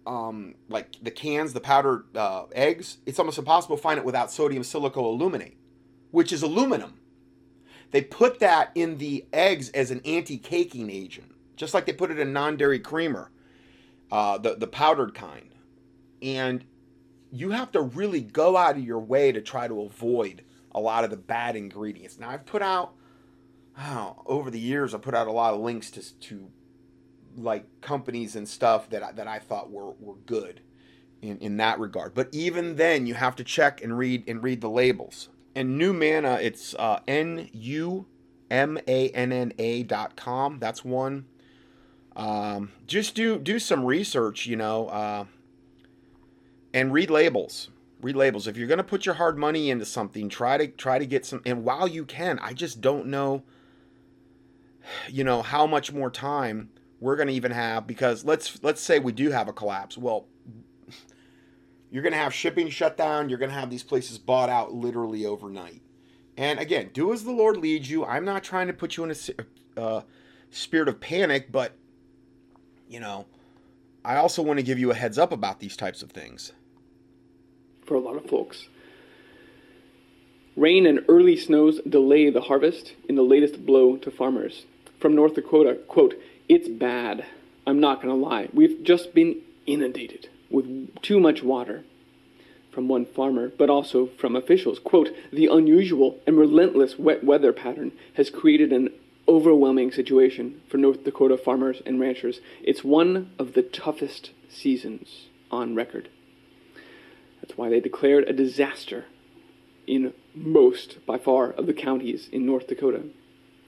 [0.06, 2.98] um, like the cans, the powdered uh, eggs.
[3.06, 5.56] It's almost impossible to find it without sodium silicoaluminate,
[6.10, 6.98] which is aluminum.
[7.90, 12.18] They put that in the eggs as an anti-caking agent, just like they put it
[12.18, 13.30] in non-dairy creamer,
[14.12, 15.54] uh, the the powdered kind,
[16.22, 16.64] and
[17.32, 21.04] you have to really go out of your way to try to avoid a lot
[21.04, 22.18] of the bad ingredients.
[22.18, 22.94] Now I've put out
[23.78, 26.50] oh, over the years I put out a lot of links to to
[27.36, 30.60] like companies and stuff that I, that I thought were were good
[31.22, 32.14] in in that regard.
[32.14, 35.28] But even then you have to check and read and read the labels.
[35.54, 38.06] And Numanna, it's uh, N U
[38.50, 40.58] M A N N A dot com.
[40.58, 41.26] That's one.
[42.16, 45.24] Um, just do do some research, you know, uh,
[46.72, 47.70] and read labels
[48.02, 48.46] read labels.
[48.46, 51.26] If you're going to put your hard money into something, try to try to get
[51.26, 51.42] some.
[51.44, 53.42] And while you can, I just don't know,
[55.08, 58.98] you know, how much more time we're going to even have because let's let's say
[58.98, 59.96] we do have a collapse.
[59.96, 60.26] Well,
[61.90, 63.28] you're going to have shipping shut down.
[63.28, 65.82] You're going to have these places bought out literally overnight.
[66.36, 68.04] And again, do as the Lord leads you.
[68.04, 70.02] I'm not trying to put you in a uh,
[70.50, 71.76] spirit of panic, but
[72.88, 73.26] you know,
[74.04, 76.52] I also want to give you a heads up about these types of things.
[77.90, 78.68] For a lot of folks,
[80.54, 84.64] rain and early snows delay the harvest in the latest blow to farmers.
[85.00, 86.14] From North Dakota, quote,
[86.48, 87.26] it's bad.
[87.66, 88.48] I'm not going to lie.
[88.54, 91.82] We've just been inundated with too much water.
[92.70, 94.78] From one farmer, but also from officials.
[94.78, 98.90] Quote, the unusual and relentless wet weather pattern has created an
[99.26, 102.40] overwhelming situation for North Dakota farmers and ranchers.
[102.62, 106.08] It's one of the toughest seasons on record.
[107.50, 109.06] That's why they declared a disaster
[109.84, 112.98] in most, by far, of the counties in North Dakota.
[112.98, 113.12] And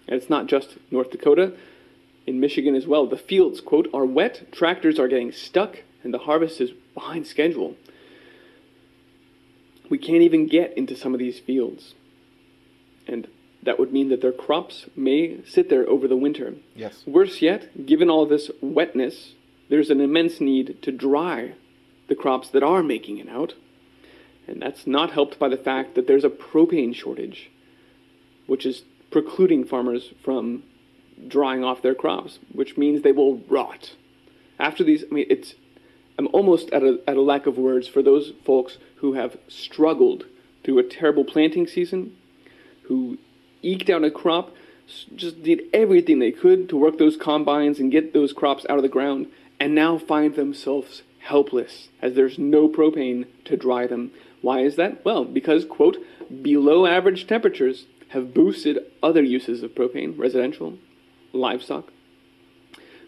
[0.06, 1.54] it's not just North Dakota,
[2.24, 3.08] in Michigan as well.
[3.08, 7.74] The fields, quote, are wet, tractors are getting stuck, and the harvest is behind schedule.
[9.90, 11.96] We can't even get into some of these fields.
[13.08, 13.26] And
[13.64, 16.54] that would mean that their crops may sit there over the winter.
[16.76, 17.02] Yes.
[17.04, 19.32] Worse yet, given all this wetness,
[19.68, 21.54] there's an immense need to dry
[22.08, 23.54] the crops that are making it out.
[24.46, 27.50] And that's not helped by the fact that there's a propane shortage,
[28.46, 30.64] which is precluding farmers from
[31.28, 33.94] drying off their crops, which means they will rot.
[34.58, 35.54] After these, I mean, it's,
[36.18, 40.24] I'm almost at a, at a lack of words for those folks who have struggled
[40.64, 42.16] through a terrible planting season,
[42.84, 43.18] who
[43.62, 44.54] eked out a crop,
[45.14, 48.82] just did everything they could to work those combines and get those crops out of
[48.82, 49.28] the ground,
[49.60, 54.10] and now find themselves helpless as there's no propane to dry them.
[54.42, 55.04] Why is that?
[55.04, 55.96] Well, because, quote,
[56.42, 60.78] below average temperatures have boosted other uses of propane, residential,
[61.32, 61.92] livestock.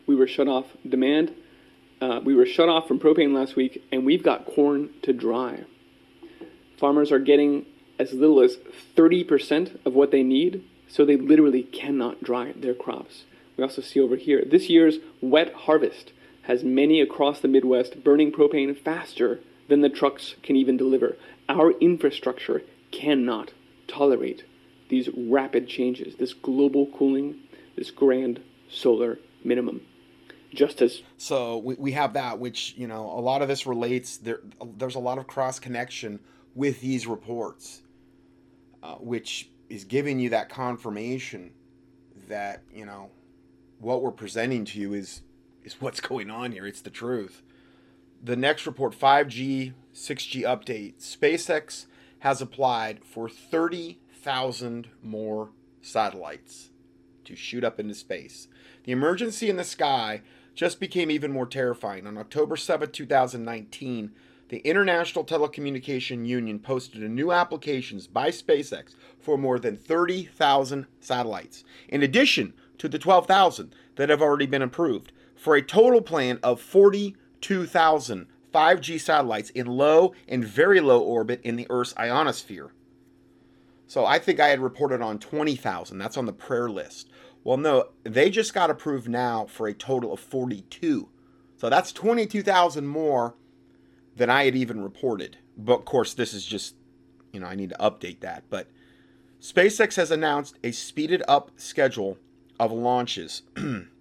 [0.07, 1.35] We were shut off demand.
[2.01, 5.65] Uh, we were shut off from propane last week, and we've got corn to dry.
[6.79, 7.67] Farmers are getting
[7.99, 8.59] as little as
[8.97, 13.25] 30% of what they need, so they literally cannot dry their crops.
[13.57, 18.33] We also see over here this year's wet harvest has many across the Midwest burning
[18.33, 21.17] propane faster than the trucks can even deliver.
[21.49, 23.53] Our infrastructure cannot
[23.89, 24.45] tolerate
[24.89, 27.41] these rapid changes, this global cooling,
[27.77, 29.83] this grand solar minimum.
[30.53, 34.19] Just as so, we, we have that, which you know, a lot of this relates.
[34.19, 34.41] There,
[34.77, 36.21] there's a lot of cross connection
[36.55, 37.83] with these reports
[38.85, 41.51] uh, which is giving you that confirmation
[42.29, 43.11] that you know
[43.79, 45.23] what we're presenting to you is
[45.65, 46.67] is what's going on here.
[46.67, 47.43] It's the truth.
[48.25, 50.95] The next report, 5G, 6G update.
[50.99, 51.85] SpaceX
[52.21, 55.51] has applied for 30,000 more
[55.83, 56.71] satellites
[57.25, 58.49] to shoot up into space.
[58.85, 60.23] The emergency in the sky
[60.55, 62.07] just became even more terrifying.
[62.07, 64.13] On October 7, 2019,
[64.49, 71.63] the International Telecommunication Union posted a new applications by SpaceX for more than 30,000 satellites,
[71.91, 76.59] in addition to the 12,000 that have already been approved, for a total plan of
[77.45, 82.73] 42,000 5G satellites in low and very low orbit in the Earth's ionosphere.
[83.87, 85.99] So I think I had reported on 20,000.
[85.99, 87.11] That's on the prayer list.
[87.43, 91.09] Well, no, they just got approved now for a total of 42.
[91.57, 93.35] So that's 22,000 more
[94.17, 95.37] than I had even reported.
[95.59, 96.77] But of course, this is just,
[97.33, 98.45] you know, I need to update that.
[98.49, 98.69] But
[99.41, 102.19] SpaceX has announced a speeded up schedule
[102.59, 103.43] of launches.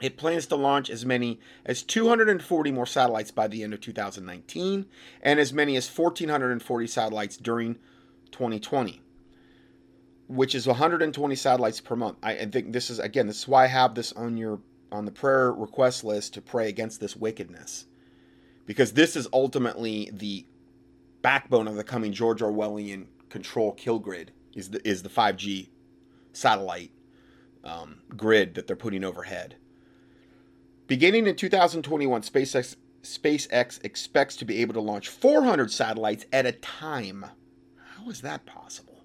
[0.00, 4.86] it plans to launch as many as 240 more satellites by the end of 2019
[5.22, 7.76] and as many as 1,440 satellites during
[8.32, 9.00] 2020
[10.28, 12.16] which is 120 satellites per month.
[12.22, 15.12] I, think this is again, this is why I have this on your on the
[15.12, 17.86] prayer request list to pray against this wickedness
[18.64, 20.46] because this is ultimately the
[21.20, 25.68] backbone of the coming George Orwellian control kill grid is the is the 5G
[26.32, 26.92] satellite
[27.64, 29.56] um, grid that they're putting overhead.
[30.86, 36.52] Beginning in 2021, SpaceX SpaceX expects to be able to launch 400 satellites at a
[36.52, 37.26] time.
[37.96, 39.04] How is that possible?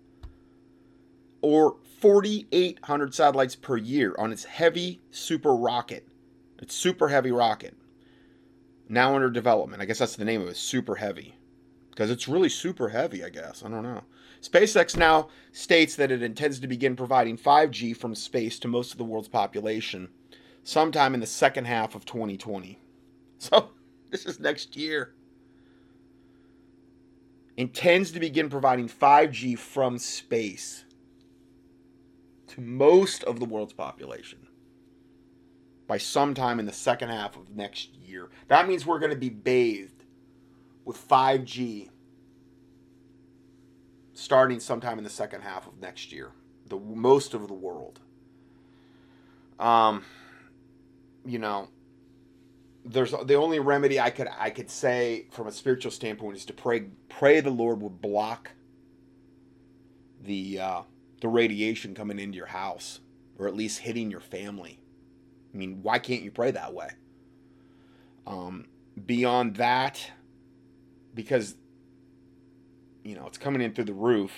[1.41, 6.07] Or 4,800 satellites per year on its heavy super rocket.
[6.59, 7.75] Its super heavy rocket
[8.89, 9.81] now under development.
[9.81, 11.35] I guess that's the name of it, Super Heavy.
[11.91, 13.63] Because it's really super heavy, I guess.
[13.63, 14.01] I don't know.
[14.41, 18.97] SpaceX now states that it intends to begin providing 5G from space to most of
[18.97, 20.09] the world's population
[20.69, 22.79] sometime in the second half of 2020.
[23.41, 23.69] So,
[24.09, 25.13] this is next year.
[27.55, 30.83] Intends to begin providing 5G from space
[32.47, 34.39] to most of the world's population
[35.87, 38.27] by sometime in the second half of next year.
[38.49, 40.03] That means we're going to be bathed
[40.83, 41.87] with 5G
[44.11, 46.31] starting sometime in the second half of next year.
[46.67, 48.01] The most of the world.
[49.57, 50.03] Um,
[51.25, 51.69] you know,
[52.85, 56.53] there's the only remedy I could I could say from a spiritual standpoint is to
[56.53, 58.51] pray pray the Lord would block
[60.23, 60.81] the uh,
[61.21, 62.99] the radiation coming into your house
[63.37, 64.79] or at least hitting your family.
[65.53, 66.89] I mean, why can't you pray that way?
[68.27, 68.65] Um,
[69.05, 70.11] beyond that,
[71.13, 71.55] because
[73.03, 74.31] you know it's coming in through the roof.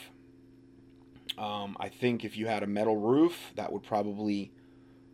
[1.38, 4.52] Um, I think if you had a metal roof, that would probably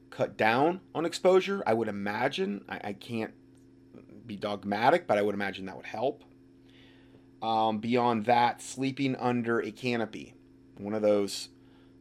[0.09, 1.63] cut down on exposure.
[1.65, 2.63] I would imagine.
[2.67, 3.33] I, I can't
[4.25, 6.23] be dogmatic, but I would imagine that would help.
[7.41, 10.33] Um, beyond that, sleeping under a canopy,
[10.77, 11.49] one of those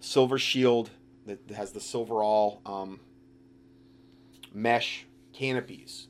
[0.00, 0.90] silver shield
[1.26, 3.00] that has the silver all um,
[4.52, 6.08] mesh canopies.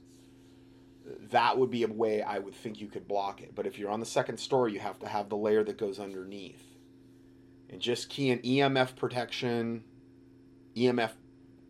[1.30, 3.54] That would be a way I would think you could block it.
[3.54, 5.98] But if you're on the second story, you have to have the layer that goes
[5.98, 6.62] underneath.
[7.68, 9.82] And just key in EMF protection,
[10.76, 11.12] EMF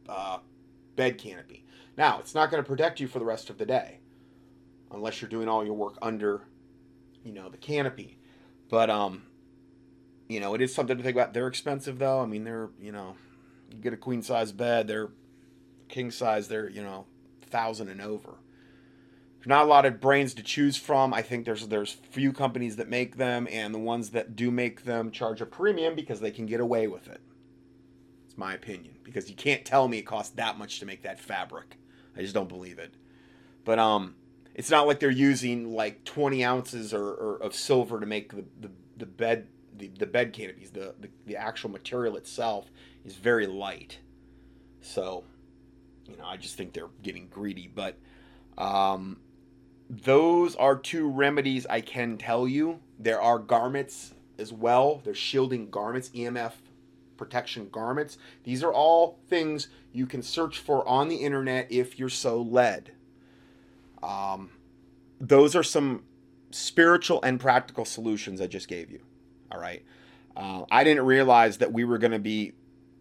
[0.09, 0.39] uh,
[0.97, 1.65] bed canopy.
[1.97, 4.01] Now, it's not going to protect you for the rest of the day
[4.91, 6.43] unless you're doing all your work under,
[7.25, 8.19] you know, the canopy.
[8.69, 9.23] But um,
[10.29, 11.33] you know, it is something to think about.
[11.33, 12.21] They're expensive though.
[12.21, 13.17] I mean, they're you know,
[13.71, 15.11] you get a queen size bed, they're
[15.89, 17.07] king size, they're you know,
[17.41, 18.35] thousand and over.
[19.39, 21.15] There's not a lot of brains to choose from.
[21.15, 24.85] I think there's there's few companies that make them, and the ones that do make
[24.85, 27.21] them charge a premium because they can get away with it.
[28.37, 31.19] It's my opinion because you can't tell me it costs that much to make that
[31.19, 31.79] fabric.
[32.15, 32.93] I just don't believe it.
[33.65, 34.15] But um,
[34.55, 38.45] it's not like they're using like 20 ounces or, or of silver to make the,
[38.61, 40.71] the, the bed the, the bed canopies.
[40.71, 42.67] The, the the actual material itself
[43.07, 44.01] is very light.
[44.83, 45.25] So,
[46.07, 47.71] you know, I just think they're getting greedy.
[47.75, 47.97] But
[48.59, 49.17] um,
[49.89, 52.81] those are two remedies I can tell you.
[52.99, 55.01] There are garments as well.
[55.03, 56.53] There's shielding garments, EMF
[57.17, 58.19] protection garments.
[58.45, 62.93] These are all things you can search for on the internet if you're so led.
[64.03, 64.51] Um,
[65.21, 66.05] those are some
[66.51, 69.01] spiritual and practical solutions I just gave you.
[69.51, 69.85] All right.
[70.37, 72.53] Uh, I didn't realize that we were going to be,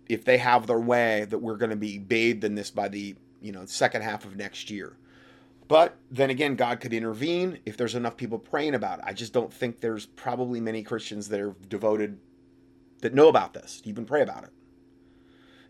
[0.08, 3.16] if they have their way, that we're going to be bathed in this by the
[3.42, 4.98] you know second half of next year.
[5.68, 9.06] But then again, God could intervene if there's enough people praying about it.
[9.08, 12.20] I just don't think there's probably many Christians that are devoted
[13.02, 14.52] that know about this, even pray about it.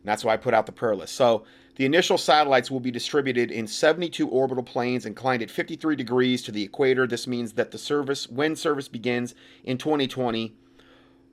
[0.05, 1.15] And that's why I put out the prayer list.
[1.15, 6.41] So the initial satellites will be distributed in 72 orbital planes inclined at 53 degrees
[6.43, 7.07] to the equator.
[7.07, 10.55] This means that the service, when service begins in 2020,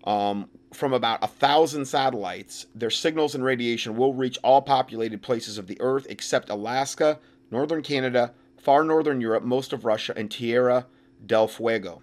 [0.05, 5.59] um, from about a thousand satellites, their signals and radiation will reach all populated places
[5.59, 10.87] of the Earth except Alaska, northern Canada, far northern Europe, most of Russia, and Tierra
[11.25, 12.03] del Fuego.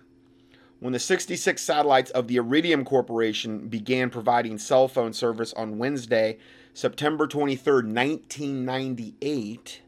[0.80, 6.38] When the 66 satellites of the Iridium Corporation began providing cell phone service on Wednesday,
[6.74, 9.82] September 23rd, 1998.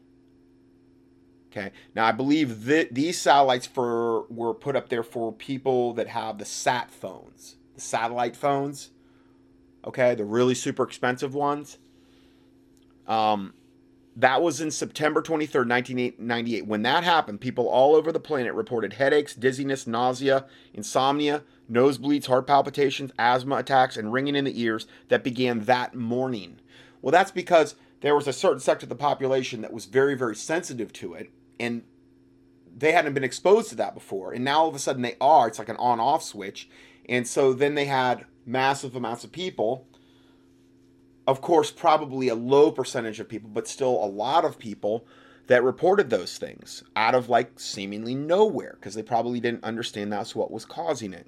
[1.50, 1.70] Okay.
[1.94, 6.38] Now I believe that these satellites for were put up there for people that have
[6.38, 8.90] the sat phones, the satellite phones.
[9.84, 11.78] Okay, the really super expensive ones.
[13.06, 13.52] Um,
[14.16, 16.66] that was in September 23rd, 1998.
[16.66, 22.46] When that happened, people all over the planet reported headaches, dizziness, nausea, insomnia, nosebleeds, heart
[22.46, 26.60] palpitations, asthma attacks, and ringing in the ears that began that morning.
[27.00, 30.36] Well, that's because there was a certain sector of the population that was very, very
[30.36, 31.82] sensitive to it, and
[32.76, 34.32] they hadn't been exposed to that before.
[34.32, 35.48] And now all of a sudden they are.
[35.48, 36.68] It's like an on off switch.
[37.08, 39.86] And so then they had massive amounts of people
[41.26, 45.06] of course, probably a low percentage of people, but still a lot of people
[45.46, 50.34] that reported those things out of like seemingly nowhere because they probably didn't understand that's
[50.34, 51.26] what was causing it.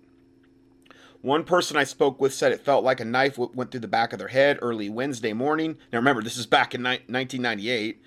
[1.20, 4.12] One person I spoke with said it felt like a knife went through the back
[4.12, 5.76] of their head early Wednesday morning.
[5.92, 8.02] Now remember, this is back in 1998.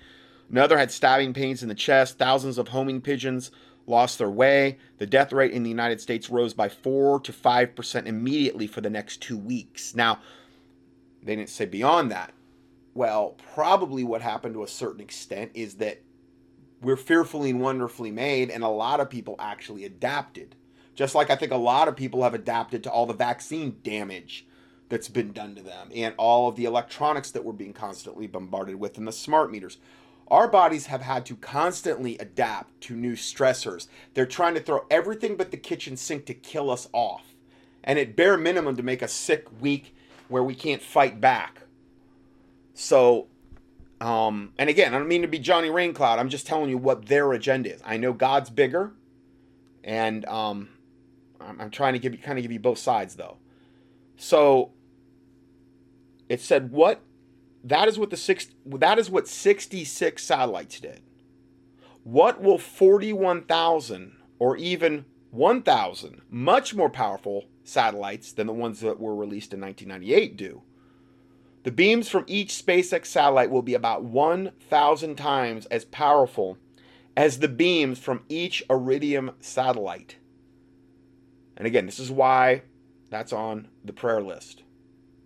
[0.50, 2.16] Another had stabbing pains in the chest.
[2.16, 3.50] Thousands of homing pigeons
[3.86, 4.78] lost their way.
[4.98, 8.90] The death rate in the United States rose by 4 to 5% immediately for the
[8.90, 9.94] next two weeks.
[9.96, 10.20] Now,
[11.22, 12.32] they didn't say beyond that.
[12.94, 16.02] Well, probably what happened to a certain extent is that
[16.80, 20.54] we're fearfully and wonderfully made, and a lot of people actually adapted.
[20.94, 24.46] Just like I think a lot of people have adapted to all the vaccine damage
[24.88, 28.76] that's been done to them and all of the electronics that we're being constantly bombarded
[28.76, 29.78] with and the smart meters.
[30.28, 33.88] Our bodies have had to constantly adapt to new stressors.
[34.14, 37.34] They're trying to throw everything but the kitchen sink to kill us off.
[37.82, 39.94] And at bare minimum, to make us sick, weak,
[40.28, 41.62] where we can't fight back.
[42.74, 43.26] So,
[44.00, 46.18] um, and again, I don't mean to be Johnny Raincloud.
[46.18, 47.80] I'm just telling you what their agenda is.
[47.84, 48.92] I know God's bigger,
[49.82, 50.68] and um,
[51.40, 53.38] I'm, I'm trying to give you kind of give you both sides though.
[54.16, 54.72] So
[56.28, 57.00] it said what
[57.64, 61.00] that is what the six that is what 66 satellites did.
[62.04, 65.04] What will 41,000 or even
[65.38, 70.62] 1,000 much more powerful satellites than the ones that were released in 1998 do?
[71.62, 76.58] The beams from each SpaceX satellite will be about 1,000 times as powerful
[77.16, 80.16] as the beams from each Iridium satellite.
[81.56, 82.62] And again, this is why
[83.10, 84.62] that's on the prayer list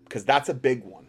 [0.05, 1.07] because that's a big one.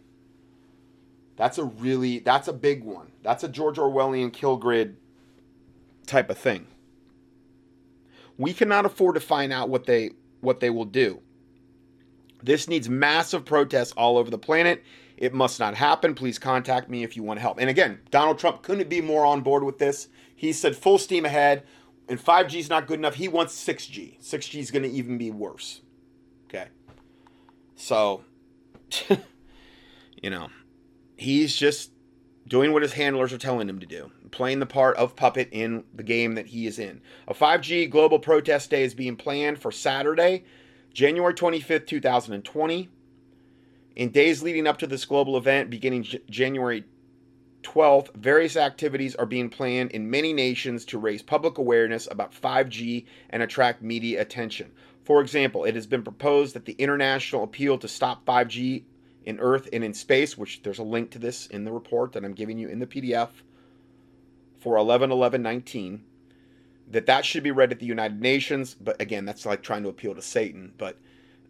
[1.35, 3.11] That's a really that's a big one.
[3.21, 4.97] That's a George Orwellian kill grid
[6.05, 6.67] type of thing.
[8.37, 10.11] We cannot afford to find out what they
[10.41, 11.21] what they will do.
[12.41, 14.83] This needs massive protests all over the planet.
[15.15, 16.13] It must not happen.
[16.13, 17.59] Please contact me if you want to help.
[17.59, 20.09] And again, Donald Trump couldn't be more on board with this.
[20.35, 21.63] He said full steam ahead,
[22.09, 23.15] and 5G is not good enough.
[23.15, 24.21] He wants 6G.
[24.21, 25.81] 6G is going to even be worse.
[26.49, 26.67] Okay.
[27.75, 28.25] So,
[30.21, 30.49] you know,
[31.15, 31.92] he's just
[32.53, 35.83] doing what his handlers are telling him to do, playing the part of puppet in
[35.91, 37.01] the game that he is in.
[37.27, 40.43] A 5G global protest day is being planned for Saturday,
[40.93, 42.89] January 25th, 2020.
[43.95, 46.83] In days leading up to this global event, beginning J- January
[47.63, 53.07] 12th, various activities are being planned in many nations to raise public awareness about 5G
[53.31, 54.71] and attract media attention.
[55.05, 58.83] For example, it has been proposed that the international appeal to stop 5G
[59.25, 62.23] in Earth and in space, which there's a link to this in the report that
[62.23, 63.29] I'm giving you in the PDF
[64.59, 66.03] for 11 11 19,
[66.91, 68.73] that that should be read at the United Nations.
[68.73, 70.73] But again, that's like trying to appeal to Satan.
[70.77, 70.97] But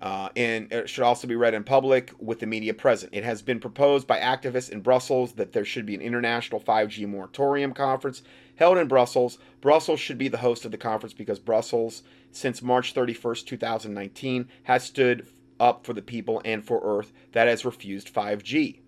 [0.04, 3.14] uh, and it should also be read in public with the media present.
[3.16, 7.08] It has been proposed by activists in Brussels that there should be an international 5G
[7.08, 8.22] moratorium conference
[8.56, 9.38] held in Brussels.
[9.62, 14.84] Brussels should be the host of the conference because Brussels, since March 31st, 2019, has
[14.84, 15.26] stood
[15.60, 18.80] up for the people and for Earth that has refused 5G.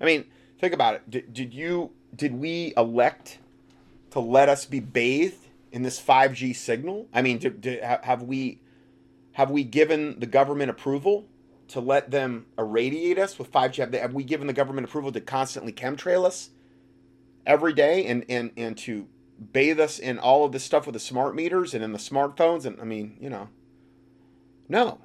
[0.00, 0.26] I mean,
[0.60, 1.10] think about it.
[1.10, 3.38] Did, did you did we elect
[4.10, 7.08] to let us be bathed in this 5G signal?
[7.12, 8.60] I mean, did, did, have we
[9.32, 11.26] have we given the government approval
[11.68, 13.76] to let them irradiate us with 5G?
[13.76, 16.50] Have, they, have we given the government approval to constantly chemtrail us
[17.46, 19.06] every day and, and, and to
[19.52, 22.64] bathe us in all of this stuff with the smart meters and in the smartphones?
[22.64, 23.50] And I mean, you know,
[24.68, 25.00] no.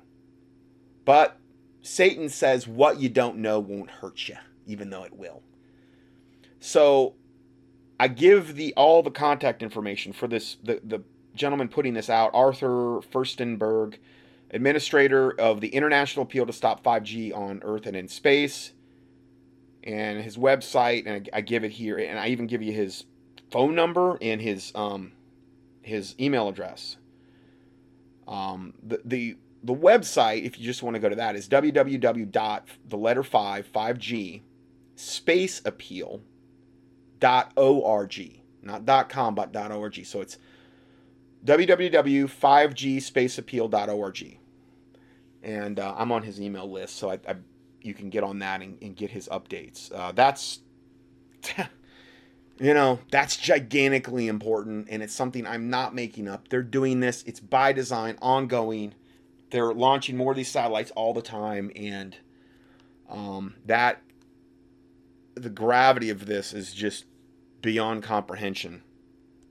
[1.06, 1.38] But
[1.82, 5.42] Satan says what you don't know won't hurt you, even though it will.
[6.60, 7.16] So
[8.00, 11.02] I give the all the contact information for this the, the
[11.36, 13.96] gentleman putting this out, Arthur Firstenberg,
[14.52, 18.74] administrator of the International Appeal to Stop 5G on Earth and in Space,
[19.84, 23.06] and his website, and I, give it here, and I even give you his
[23.50, 25.14] phone number and his um,
[25.82, 26.98] his email address.
[28.28, 32.62] Um, the the the website, if you just want to go to that, is www.
[32.88, 34.44] the letter five five G
[34.96, 36.22] space appeal
[37.20, 40.06] dot org, not dot com, but dot org.
[40.06, 40.38] So it's
[41.46, 44.38] www.5gspaceappeal.org
[45.44, 47.36] and uh, I'm on his email list, so I, I
[47.82, 49.92] you can get on that and, and get his updates.
[49.94, 50.60] Uh, that's
[52.60, 56.50] you know that's gigantically important, and it's something I'm not making up.
[56.50, 58.94] They're doing this; it's by design, ongoing.
[59.52, 62.16] They're launching more of these satellites all the time, and
[63.10, 64.02] um, that
[65.36, 67.06] the gravity of this is just
[67.62, 68.84] beyond comprehension.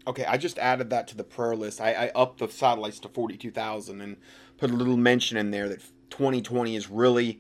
[0.07, 1.81] Okay, I just added that to the prayer list.
[1.81, 4.17] I, I upped the satellites to 42,000 and
[4.57, 5.81] put a little mention in there that
[6.11, 7.39] 2020 is really,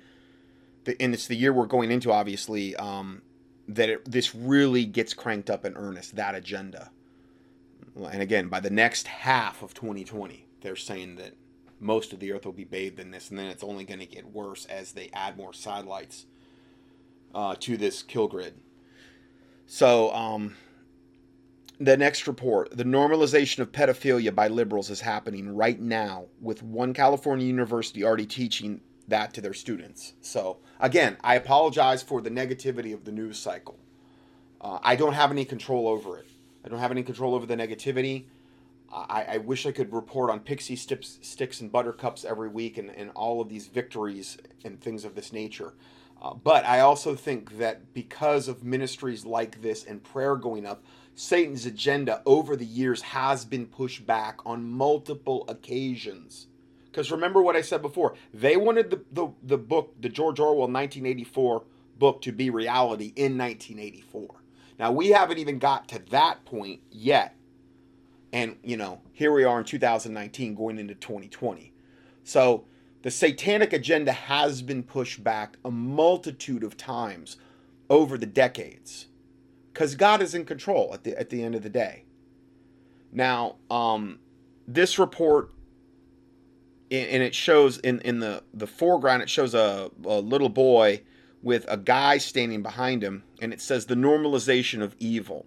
[0.86, 3.22] and it's the year we're going into, obviously, um,
[3.66, 6.90] that it, this really gets cranked up in earnest, that agenda.
[7.96, 11.34] And again, by the next half of 2020, they're saying that
[11.80, 14.06] most of the Earth will be bathed in this, and then it's only going to
[14.06, 16.26] get worse as they add more satellites
[17.34, 18.54] uh, to this kill grid.
[19.66, 20.56] So, um,
[21.80, 26.92] the next report the normalization of pedophilia by liberals is happening right now with one
[26.92, 30.12] california university already teaching that to their students.
[30.20, 33.78] So again i apologize for the negativity of the news cycle.
[34.60, 36.26] Uh, i don't have any control over it.
[36.64, 38.26] I don't have any control over the negativity
[38.92, 42.90] I, I wish I could report on pixie sticks, sticks and buttercups every week and,
[42.90, 45.74] and all of these victories and things of this nature.
[46.20, 50.82] Uh, but I also think that because of ministries like this and prayer going up,
[51.14, 56.48] Satan's agenda over the years has been pushed back on multiple occasions.
[56.86, 60.68] Because remember what I said before, they wanted the, the, the book, the George Orwell
[60.68, 61.62] 1984
[61.98, 64.28] book, to be reality in 1984.
[64.78, 67.36] Now, we haven't even got to that point yet.
[68.32, 71.72] And, you know, here we are in 2019 going into 2020.
[72.24, 72.66] So
[73.02, 77.38] The satanic agenda has been pushed back a multitude of times
[77.88, 79.06] over the decades
[79.72, 82.04] because God is in control at the, at the end of the day.
[83.10, 84.18] Now, um,
[84.68, 85.50] this report,
[86.90, 91.02] and it shows in, in the, the foreground, it shows a, a little boy
[91.42, 95.46] with a guy standing behind him, and it says the normalization of evil.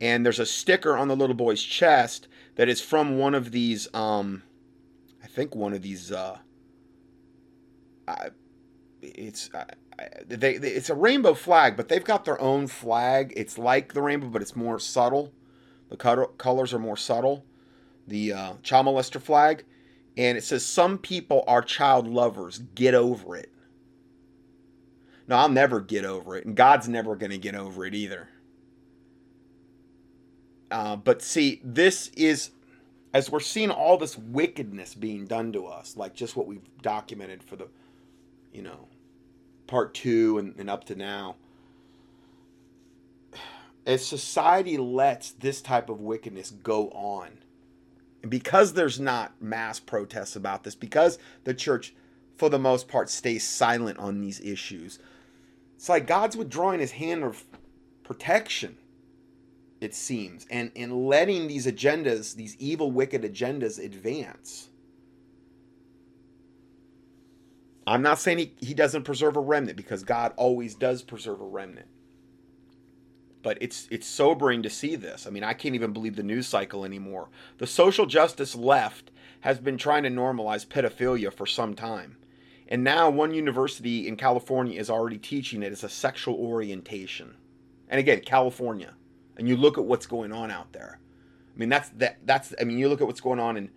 [0.00, 3.88] And there's a sticker on the little boy's chest that is from one of these,
[3.94, 4.42] um,
[5.22, 6.38] I think one of these, uh,
[8.06, 8.28] I,
[9.00, 9.64] it's I,
[10.26, 13.32] they, they, it's a rainbow flag, but they've got their own flag.
[13.36, 15.32] It's like the rainbow, but it's more subtle.
[15.88, 17.44] The colors are more subtle.
[18.06, 19.64] The uh, child molester flag,
[20.16, 22.58] and it says some people are child lovers.
[22.58, 23.50] Get over it.
[25.28, 28.28] No, I'll never get over it, and God's never going to get over it either.
[30.70, 32.50] Uh, but see, this is
[33.16, 37.42] as we're seeing all this wickedness being done to us, like just what we've documented
[37.42, 37.66] for the,
[38.52, 38.88] you know,
[39.66, 41.36] part two and, and up to now.
[43.86, 47.38] As society lets this type of wickedness go on,
[48.20, 51.94] and because there's not mass protests about this, because the church,
[52.36, 54.98] for the most part, stays silent on these issues,
[55.76, 57.44] it's like God's withdrawing his hand of
[58.02, 58.76] protection,
[59.80, 64.70] it seems, and, and letting these agendas, these evil, wicked agendas, advance.
[67.86, 71.44] I'm not saying he, he doesn't preserve a remnant because God always does preserve a
[71.44, 71.86] remnant.
[73.42, 75.24] But it's it's sobering to see this.
[75.24, 77.28] I mean, I can't even believe the news cycle anymore.
[77.58, 79.12] The social justice left
[79.42, 82.16] has been trying to normalize pedophilia for some time.
[82.66, 87.36] And now one university in California is already teaching it as a sexual orientation.
[87.88, 88.94] And again, California.
[89.36, 90.98] And you look at what's going on out there.
[91.54, 93.70] I mean, that's that that's I mean, you look at what's going on in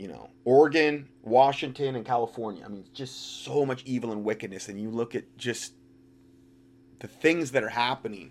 [0.00, 2.62] you know, Oregon, Washington, and California.
[2.64, 4.70] I mean, it's just so much evil and wickedness.
[4.70, 5.74] And you look at just
[7.00, 8.30] the things that are happening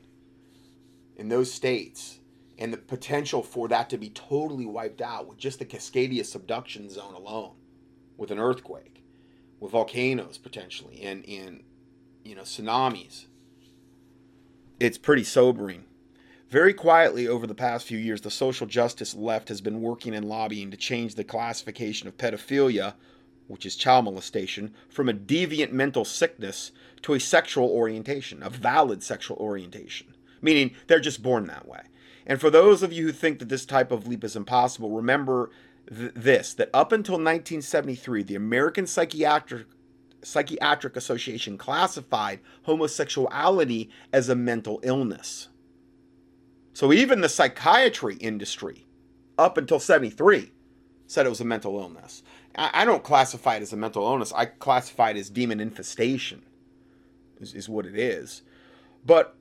[1.16, 2.22] in those states
[2.58, 6.90] and the potential for that to be totally wiped out with just the Cascadia subduction
[6.90, 7.54] zone alone,
[8.18, 9.04] with an earthquake,
[9.60, 11.64] with volcanoes potentially, and, and
[12.24, 13.28] you know, tsunamis.
[14.80, 15.86] It's pretty sobering.
[16.50, 20.28] Very quietly over the past few years, the social justice left has been working and
[20.28, 22.96] lobbying to change the classification of pedophilia,
[23.48, 26.72] which is child molestation, from a deviant mental sickness
[27.04, 30.08] to a sexual orientation, a valid sexual orientation,
[30.42, 31.82] meaning they're just born that way.
[32.26, 35.52] And for those of you who think that this type of leap is impossible, remember
[35.88, 39.68] th- this that up until 1973, the American Psychiatric
[40.24, 45.48] Psychiatric Association classified homosexuality as a mental illness.
[46.80, 48.88] So even the psychiatry industry,
[49.38, 50.50] up until 73,
[51.08, 52.24] said it was a mental illness.
[52.56, 54.32] I, don't classify it as a mental illness.
[54.34, 56.42] I classify it as demon infestation,
[57.42, 58.44] is, is what it is.
[59.06, 59.36] But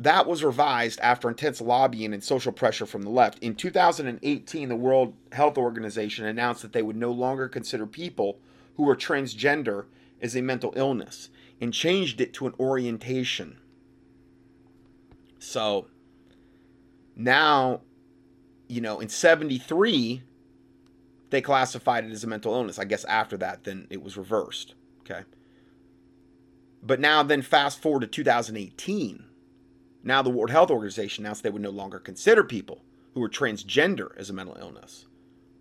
[0.00, 3.38] that was revised after intense lobbying and social pressure from the left.
[3.38, 8.40] In 2018, the World Health Organization announced that they would no longer consider people
[8.76, 9.84] who were transgender
[10.20, 11.28] as a mental illness
[11.60, 13.58] and changed it to an orientation.
[15.38, 15.86] So
[17.16, 17.80] now,
[18.68, 20.22] you know, in 73,
[21.30, 22.78] they classified it as a mental illness.
[22.78, 24.74] I guess after that, then it was reversed.
[25.00, 25.22] Okay.
[26.82, 29.24] But now, then fast forward to 2018.
[30.02, 32.82] Now, the World Health Organization announced they would no longer consider people
[33.14, 35.06] who were transgender as a mental illness,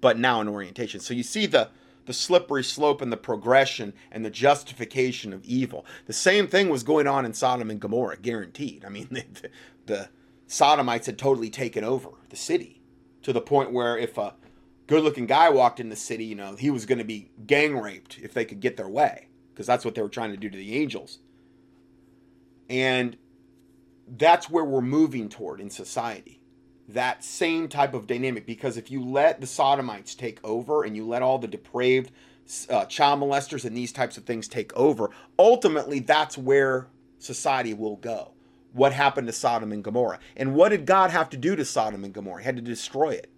[0.02, 1.00] but now an orientation.
[1.00, 1.70] So you see the
[2.06, 5.86] the slippery slope and the progression and the justification of evil.
[6.06, 8.84] The same thing was going on in Sodom and Gomorrah, guaranteed.
[8.84, 9.50] I mean, the,
[9.86, 10.10] the
[10.48, 12.82] sodomites had totally taken over the city
[13.24, 14.36] to the point where if a
[14.88, 17.78] good looking guy walked in the city, you know, he was going to be gang
[17.78, 20.50] raped if they could get their way because that's what they were trying to do
[20.50, 21.20] to the angels.
[22.70, 23.18] And
[24.08, 26.42] that's where we're moving toward in society.
[26.90, 31.08] That same type of dynamic because if you let the sodomites take over and you
[31.08, 32.12] let all the depraved
[32.70, 36.88] uh, child molesters and these types of things take over, ultimately that's where
[37.20, 38.34] society will go
[38.74, 40.20] what happened to Sodom and Gomorrah.
[40.36, 42.42] And what did God have to do to Sodom and Gomorrah?
[42.42, 43.32] He had to destroy it.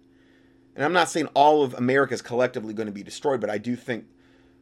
[0.74, 3.58] And I'm not saying all of America is collectively going to be destroyed, but I
[3.58, 4.06] do think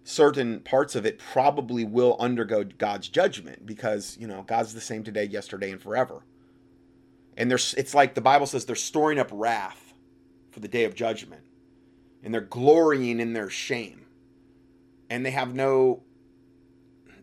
[0.04, 5.02] certain parts of it probably will undergo God's judgment because, you know, God's the same
[5.02, 6.22] today, yesterday, and forever.
[7.36, 9.94] And there's it's like the Bible says they're storing up wrath
[10.52, 11.42] for the day of judgment.
[12.22, 14.06] And they're glorying in their shame.
[15.10, 16.03] And they have no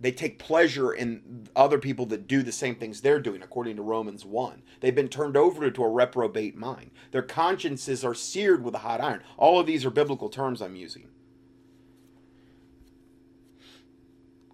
[0.01, 3.81] they take pleasure in other people that do the same things they're doing, according to
[3.81, 4.63] Romans 1.
[4.81, 6.91] They've been turned over to a reprobate mind.
[7.11, 9.21] Their consciences are seared with a hot iron.
[9.37, 11.07] All of these are biblical terms I'm using.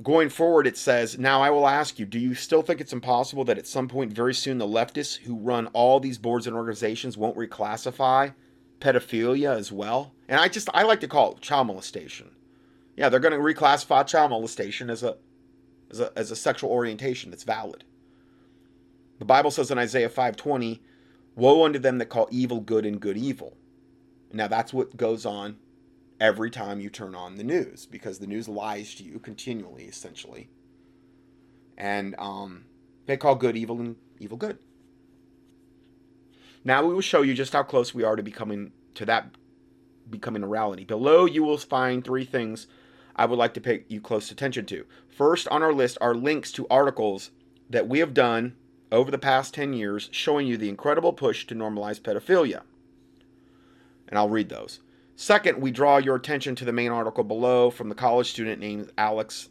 [0.04, 3.44] going forward, it says, Now I will ask you, do you still think it's impossible
[3.46, 7.18] that at some point very soon the leftists who run all these boards and organizations
[7.18, 8.34] won't reclassify
[8.80, 10.14] pedophilia as well?
[10.28, 12.32] And I just, I like to call it child molestation.
[12.96, 15.18] Yeah, they're going to reclassify child molestation as a,
[15.92, 17.84] as a, as a sexual orientation that's valid.
[19.20, 20.82] The Bible says in Isaiah 5:20,
[21.36, 23.58] "Woe unto them that call evil good and good evil."
[24.32, 25.58] Now that's what goes on
[26.20, 30.50] every time you turn on the news because the news lies to you continually, essentially.
[31.78, 32.66] And um,
[33.06, 34.58] they call good evil and evil good.
[36.64, 39.36] Now we will show you just how close we are to becoming to that
[40.10, 40.86] becoming a reality.
[40.86, 42.68] Below you will find three things
[43.18, 44.86] I would like to pay you close attention to.
[45.10, 47.32] First on our list are links to articles
[47.70, 48.56] that we have done
[48.92, 52.62] over the past 10 years showing you the incredible push to normalize pedophilia.
[54.08, 54.80] And I'll read those.
[55.16, 58.92] Second, we draw your attention to the main article below from the college student named
[58.98, 59.50] Alex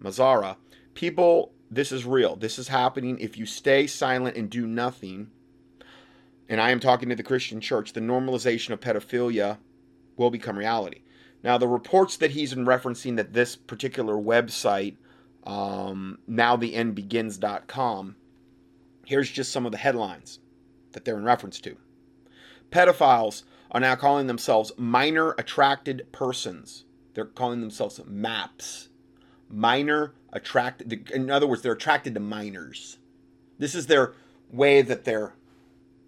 [0.00, 0.56] Mazzara.
[0.94, 2.36] People, this is real.
[2.36, 3.18] This is happening.
[3.18, 5.30] If you stay silent and do nothing,
[6.48, 9.58] and I am talking to the Christian church, the normalization of pedophilia
[10.16, 11.00] will become reality.
[11.46, 14.96] Now, the reports that he's referencing that this particular website,
[15.44, 18.16] um, nowtheendbegins.com,
[19.04, 20.40] here's just some of the headlines
[20.90, 21.76] that they're in reference to.
[22.72, 26.84] Pedophiles are now calling themselves minor attracted persons.
[27.14, 28.88] They're calling themselves MAPS.
[29.48, 31.12] Minor attracted.
[31.12, 32.98] In other words, they're attracted to minors.
[33.56, 34.14] This is their
[34.50, 35.34] way that they're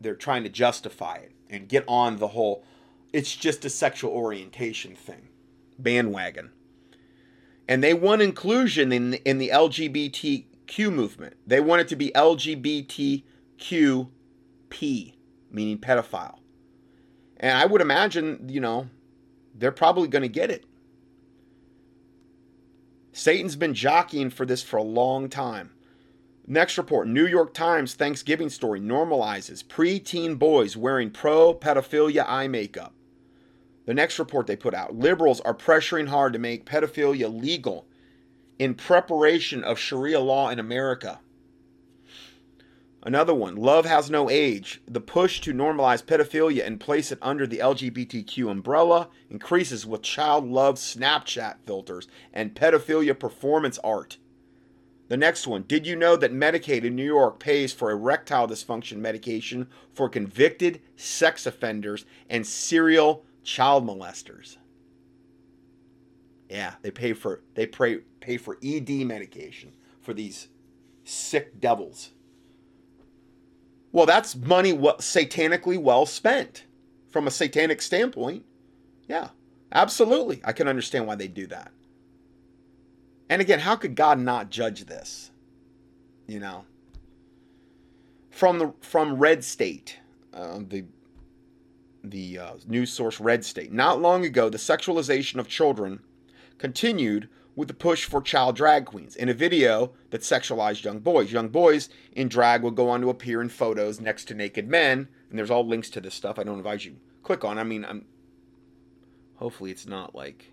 [0.01, 2.64] they're trying to justify it and get on the whole.
[3.12, 5.28] It's just a sexual orientation thing,
[5.79, 6.51] bandwagon.
[7.66, 11.37] And they want inclusion in in the LGBTQ movement.
[11.47, 13.22] They want it to be LGBTQP,
[15.51, 16.39] meaning pedophile.
[17.37, 18.89] And I would imagine, you know,
[19.55, 20.64] they're probably going to get it.
[23.12, 25.70] Satan's been jockeying for this for a long time.
[26.47, 32.95] Next report New York Times Thanksgiving story normalizes preteen boys wearing pro pedophilia eye makeup.
[33.89, 37.86] The next report they put out liberals are pressuring hard to make pedophilia legal
[38.59, 41.20] in preparation of Sharia law in America.
[43.03, 44.82] Another one, Love Has No Age.
[44.86, 50.47] The push to normalize pedophilia and place it under the LGBTQ umbrella increases with child
[50.47, 54.18] love Snapchat filters and pedophilia performance art.
[55.09, 58.99] The next one, did you know that Medicaid in New York pays for erectile dysfunction
[58.99, 64.59] medication for convicted sex offenders and serial child molesters?
[66.51, 69.72] Yeah, they pay for they pay, pay for ED medication
[70.03, 70.49] for these
[71.05, 72.11] sick devils.
[73.90, 76.64] Well, that's money satanically well spent
[77.11, 78.44] from a satanic standpoint.
[79.09, 79.28] Yeah,
[79.72, 80.42] absolutely.
[80.44, 81.72] I can understand why they do that.
[83.30, 85.30] And again, how could God not judge this?
[86.26, 86.66] You know,
[88.30, 89.99] from the from Red State,
[90.34, 90.84] uh, the
[92.11, 93.72] the uh, news source Red State.
[93.72, 96.00] Not long ago, the sexualization of children
[96.59, 101.32] continued with the push for child drag queens in a video that sexualized young boys.
[101.32, 105.09] Young boys in drag would go on to appear in photos next to naked men,
[105.28, 106.38] and there's all links to this stuff.
[106.38, 107.59] I don't advise you click on.
[107.59, 108.06] I mean, I'm
[109.36, 110.52] hopefully it's not like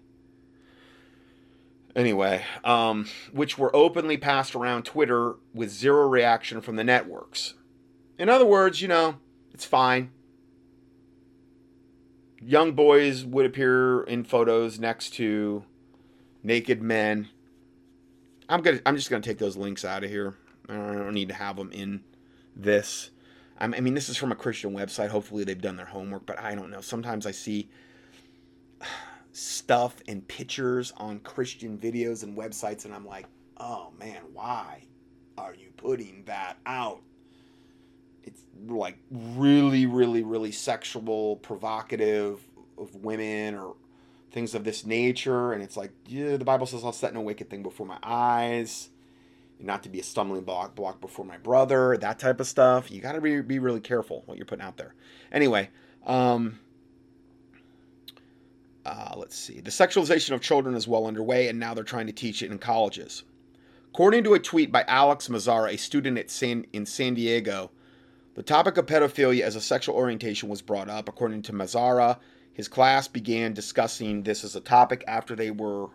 [1.96, 7.54] anyway, um, which were openly passed around Twitter with zero reaction from the networks.
[8.18, 9.18] In other words, you know,
[9.54, 10.12] it's fine.
[12.46, 15.64] Young boys would appear in photos next to
[16.44, 17.30] naked men.
[18.48, 18.80] I'm gonna.
[18.86, 20.36] I'm just gonna take those links out of here.
[20.70, 22.04] I don't need to have them in
[22.56, 23.10] this.
[23.58, 25.10] I mean, this is from a Christian website.
[25.10, 26.28] Hopefully, they've done their homework.
[26.28, 26.82] But I don't know.
[26.82, 27.70] Sometimes I see
[29.32, 33.26] stuff and pictures on Christian videos and websites, and I'm like,
[33.58, 34.84] oh man, why
[35.38, 37.02] are you putting that out?
[38.26, 42.40] It's like really, really, really sexual, provocative
[42.78, 43.76] of women or
[44.32, 45.54] things of this nature.
[45.54, 48.90] And it's like, yeah, the Bible says, I'll set no wicked thing before my eyes,
[49.60, 52.92] not to be a stumbling block, block before my brother, that type of stuff.
[52.92, 54.94] You got to be, be really careful what you're putting out there.
[55.32, 55.70] Anyway,
[56.06, 56.60] um,
[58.86, 59.62] uh, let's see.
[59.62, 62.58] The sexualization of children is well underway, and now they're trying to teach it in
[62.58, 63.24] colleges.
[63.90, 67.72] According to a tweet by Alex Mazzara, a student at San, in San Diego,
[68.36, 71.10] the topic of pedophilia as a sexual orientation was brought up.
[71.10, 72.20] According to Mazzara,
[72.54, 75.88] his class began discussing this as a topic after they were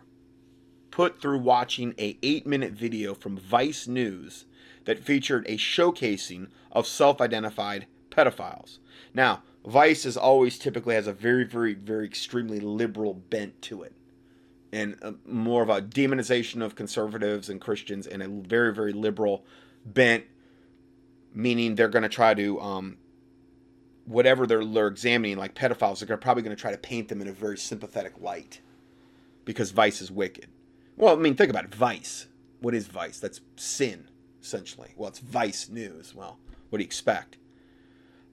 [0.91, 4.45] put through watching a 8-minute video from Vice News
[4.85, 8.79] that featured a showcasing of self-identified pedophiles.
[9.13, 13.93] Now, Vice is always typically has a very very very extremely liberal bent to it.
[14.73, 19.45] and uh, more of a demonization of conservatives and Christians and a very very liberal
[19.85, 20.25] bent,
[21.33, 22.97] meaning they're going to try to um,
[24.05, 27.27] whatever they're, they're examining, like pedophiles, they're probably going to try to paint them in
[27.27, 28.61] a very sympathetic light
[29.45, 30.47] because vice is wicked.
[30.97, 31.73] Well, I mean, think about it.
[31.73, 32.27] Vice.
[32.59, 33.19] What is vice?
[33.19, 34.07] That's sin,
[34.41, 34.89] essentially.
[34.95, 36.13] Well, it's vice news.
[36.13, 36.37] Well,
[36.69, 37.37] what do you expect?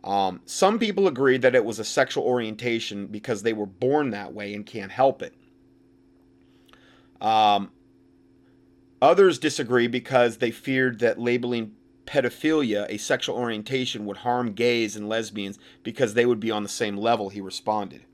[0.04, 4.32] Um, some people agree that it was a sexual orientation because they were born that
[4.32, 5.34] way and can't help it.
[7.20, 7.72] Um,
[9.02, 11.72] others disagree because they feared that labeling
[12.08, 16.68] pedophilia a sexual orientation would harm gays and lesbians because they would be on the
[16.68, 18.04] same level, he responded.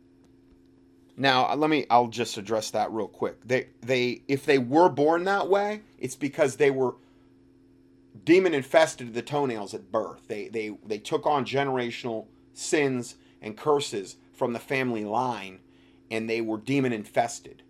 [1.16, 3.47] Now, uh, let me I'll just address that real quick.
[3.47, 6.97] They they if they were born that way, it's because they were
[8.24, 10.26] demon infested the toenails at birth.
[10.26, 15.61] They they they took on generational sins and curses from the family line
[16.11, 17.62] and they were demon infested.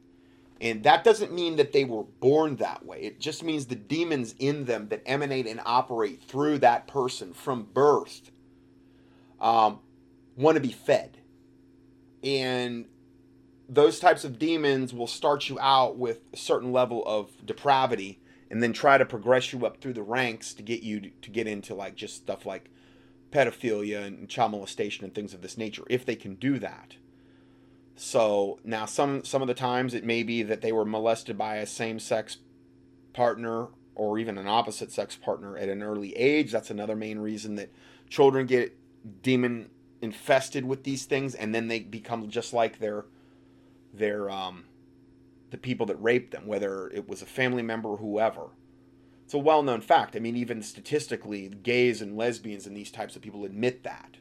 [0.60, 3.00] And that doesn't mean that they were born that way.
[3.00, 7.64] It just means the demons in them that emanate and operate through that person from
[7.64, 8.30] birth
[9.40, 9.80] um,
[10.36, 11.18] want to be fed.
[12.22, 12.86] And
[13.68, 18.62] those types of demons will start you out with a certain level of depravity and
[18.62, 21.46] then try to progress you up through the ranks to get you to, to get
[21.46, 22.70] into like just stuff like
[23.30, 26.96] pedophilia and child molestation and things of this nature if they can do that
[27.96, 31.56] so now some some of the times it may be that they were molested by
[31.56, 32.38] a same-sex
[33.12, 36.50] partner or even an opposite sex partner at an early age.
[36.50, 37.72] That's another main reason that
[38.08, 38.76] children get
[39.22, 39.70] demon
[40.02, 43.06] infested with these things and then they become just like their
[43.92, 44.64] their um
[45.50, 48.48] the people that raped them, whether it was a family member or whoever.
[49.24, 50.16] It's a well-known fact.
[50.16, 54.16] I mean, even statistically, gays and lesbians and these types of people admit that.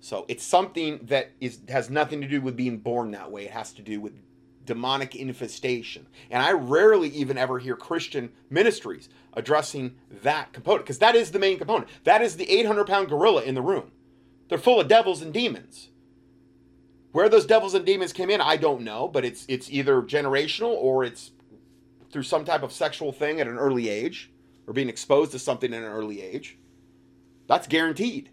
[0.00, 3.44] So it's something that is has nothing to do with being born that way.
[3.44, 4.12] It has to do with
[4.64, 6.06] demonic infestation.
[6.30, 11.38] And I rarely even ever hear Christian ministries addressing that component because that is the
[11.38, 11.88] main component.
[12.04, 13.92] That is the 800 pound gorilla in the room.
[14.48, 15.88] They're full of devils and demons.
[17.12, 20.74] Where those devils and demons came in, I don't know, but it's it's either generational
[20.74, 21.30] or it's
[22.10, 24.30] through some type of sexual thing at an early age
[24.66, 26.58] or being exposed to something at an early age.
[27.46, 28.30] That's guaranteed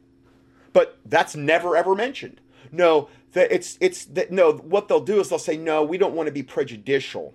[0.73, 2.41] but that's never ever mentioned.
[2.71, 4.53] No, that it's it's that no.
[4.53, 5.83] What they'll do is they'll say no.
[5.83, 7.33] We don't want to be prejudicial.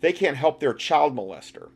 [0.00, 1.70] They can't help their child molester.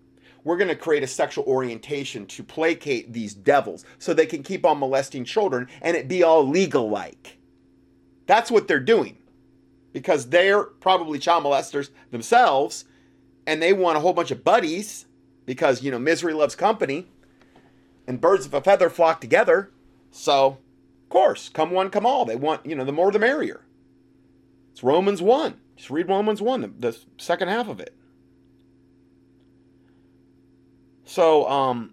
[0.45, 4.65] We're going to create a sexual orientation to placate these devils so they can keep
[4.65, 7.39] on molesting children and it be all legal like.
[8.27, 9.19] That's what they're doing
[9.93, 12.85] because they're probably child molesters themselves
[13.47, 15.07] and they want a whole bunch of buddies
[15.45, 17.09] because, you know, misery loves company
[18.07, 19.71] and birds of a feather flock together.
[20.11, 20.59] So
[21.11, 22.25] course, come one, come all.
[22.25, 23.61] They want, you know, the more the merrier.
[24.73, 25.61] It's Romans 1.
[25.77, 27.95] Just read Romans 1, the, the second half of it.
[31.05, 31.93] So, um,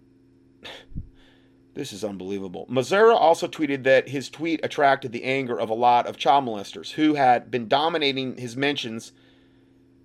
[1.73, 2.67] this is unbelievable.
[2.69, 6.91] Mazzara also tweeted that his tweet attracted the anger of a lot of child molesters
[6.91, 9.11] who had been dominating his mentions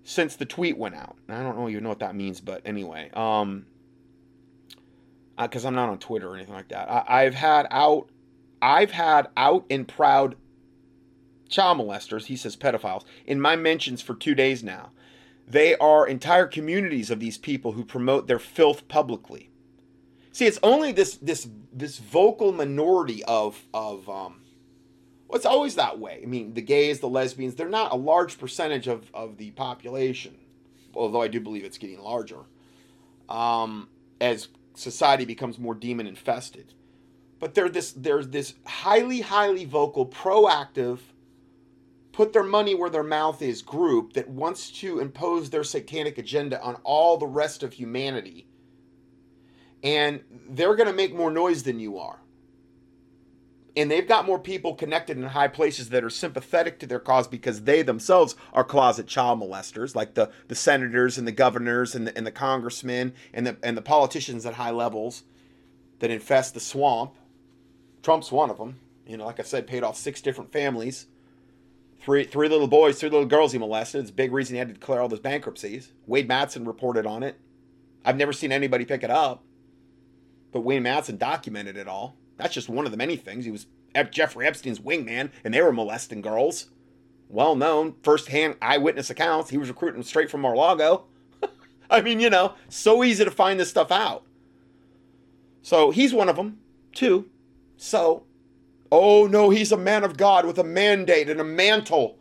[0.05, 1.17] since the tweet went out.
[1.29, 3.67] I don't know you know what that means, but anyway, um,
[5.39, 6.91] because I'm not on Twitter or anything like that.
[6.91, 8.09] I, I've had out
[8.63, 10.37] I've had out and proud
[11.49, 14.91] child molesters, he says pedophiles, in my mentions for two days now.
[15.47, 19.51] They are entire communities of these people who promote their filth publicly.
[20.31, 24.43] See, it's only this this this vocal minority of of um,
[25.29, 26.21] well, it's always that way.
[26.23, 30.37] I mean, the gays, the lesbians, they're not a large percentage of, of the population,
[30.95, 32.45] although I do believe it's getting larger
[33.29, 33.89] um,
[34.21, 36.73] as society becomes more demon infested
[37.43, 41.01] but they're this there's this highly highly vocal proactive
[42.13, 46.63] put their money where their mouth is group that wants to impose their satanic agenda
[46.63, 48.47] on all the rest of humanity
[49.83, 50.21] and
[50.51, 52.21] they're going to make more noise than you are
[53.75, 57.27] and they've got more people connected in high places that are sympathetic to their cause
[57.27, 62.07] because they themselves are closet child molesters, like the, the senators and the governors and
[62.07, 65.23] the, and the congressmen and the, and the politicians at high levels
[66.01, 67.15] that infest the swamp.
[68.03, 68.79] Trump's one of them.
[69.07, 71.07] You know, like I said, paid off six different families.
[72.01, 74.01] Three, three little boys, three little girls he molested.
[74.01, 75.93] It's a big reason he had to declare all those bankruptcies.
[76.07, 77.39] Wade Matson reported on it.
[78.05, 79.45] I've never seen anybody pick it up,
[80.51, 82.17] but Wayne Matson documented it all.
[82.37, 83.45] That's just one of the many things.
[83.45, 83.67] He was
[84.11, 86.71] Jeffrey Epstein's wingman, and they were molesting girls.
[87.29, 89.51] Well known, first-hand eyewitness accounts.
[89.51, 91.05] He was recruiting straight from Mar-Lago.
[91.91, 94.25] I mean, you know, so easy to find this stuff out.
[95.63, 96.59] So he's one of them,
[96.93, 97.31] too.
[97.83, 98.23] So,
[98.93, 102.17] oh no, he's a man of God with a mandate and a mantle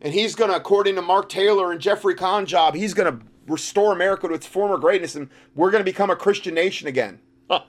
[0.00, 3.92] And he's going to, according to Mark Taylor and Jeffrey Conjob, he's going to restore
[3.92, 7.18] America to its former greatness and we're going to become a Christian nation again.
[7.50, 7.64] Huh.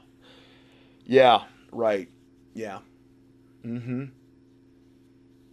[1.03, 2.09] Yeah, right.
[2.53, 2.79] Yeah.
[3.65, 4.03] Mm hmm.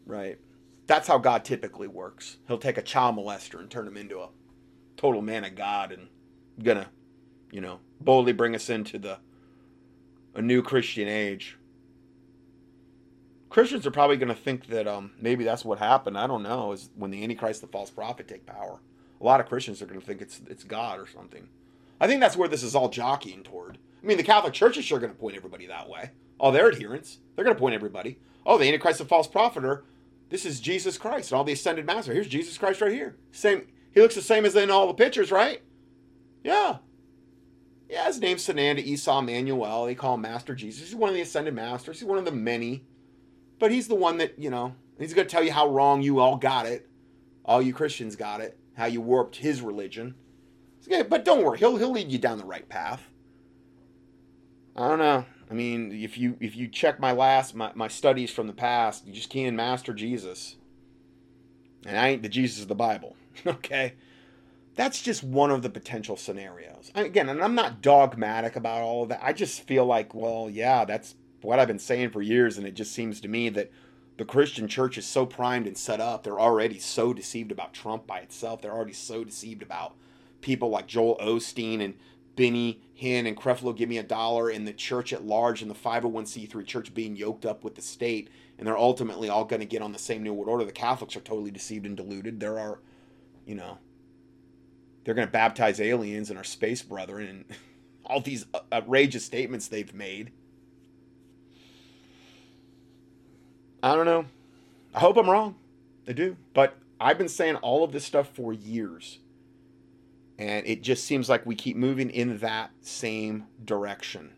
[0.04, 0.38] Right.
[0.86, 2.36] That's how God typically works.
[2.48, 4.28] He'll take a child molester and turn him into a
[4.98, 6.08] total man of God and
[6.62, 6.90] gonna,
[7.50, 9.18] you know, boldly bring us into the
[10.34, 11.56] a new Christian age.
[13.50, 16.18] Christians are probably going to think that um, maybe that's what happened.
[16.18, 16.72] I don't know.
[16.72, 18.80] Is when the Antichrist, the false prophet, take power.
[19.20, 21.48] A lot of Christians are going to think it's it's God or something.
[22.00, 23.78] I think that's where this is all jockeying toward.
[24.02, 26.10] I mean, the Catholic Church is sure going to point everybody that way.
[26.38, 28.18] All their adherents, they're going to point everybody.
[28.46, 29.84] Oh, the Antichrist, the false prophet, or
[30.30, 32.12] this is Jesus Christ and all the ascended master.
[32.12, 33.16] Here's Jesus Christ right here.
[33.32, 33.66] Same.
[33.92, 35.62] He looks the same as in all the pictures, right?
[36.44, 36.78] Yeah.
[37.88, 39.86] Yeah, his name's Sananda Esu Immanuel.
[39.86, 40.88] They call him Master Jesus.
[40.88, 41.98] He's one of the ascended masters.
[41.98, 42.84] He's one of the many.
[43.58, 46.20] But he's the one that, you know, he's going to tell you how wrong you
[46.20, 46.88] all got it.
[47.44, 48.58] All you Christians got it.
[48.76, 50.14] How you warped his religion.
[50.86, 53.10] Okay, but don't worry, he'll he'll lead you down the right path.
[54.74, 55.24] I don't know.
[55.50, 59.06] I mean, if you if you check my last my, my studies from the past,
[59.06, 60.56] you just can't master Jesus.
[61.84, 63.16] And I ain't the Jesus of the Bible.
[63.46, 63.94] okay?
[64.74, 66.92] That's just one of the potential scenarios.
[66.94, 69.20] Again, and I'm not dogmatic about all of that.
[69.22, 72.74] I just feel like, well, yeah, that's what I've been saying for years, and it
[72.74, 73.70] just seems to me that
[74.16, 76.24] the Christian church is so primed and set up.
[76.24, 78.60] They're already so deceived about Trump by itself.
[78.60, 79.94] They're already so deceived about
[80.40, 81.94] people like Joel Osteen and
[82.38, 85.74] Benny Hinn and Creflo give me a dollar, and the church at large and the
[85.74, 89.82] 501c3 church being yoked up with the state, and they're ultimately all going to get
[89.82, 90.64] on the same New World Order.
[90.64, 92.38] The Catholics are totally deceived and deluded.
[92.38, 92.80] There are,
[93.44, 93.78] you know,
[95.04, 97.44] they're going to baptize aliens and our space brethren, and
[98.04, 100.32] all these outrageous statements they've made.
[103.88, 104.26] I don't know.
[104.94, 105.56] I hope I'm wrong.
[106.06, 106.36] I do.
[106.52, 109.18] But I've been saying all of this stuff for years.
[110.38, 114.34] And it just seems like we keep moving in that same direction.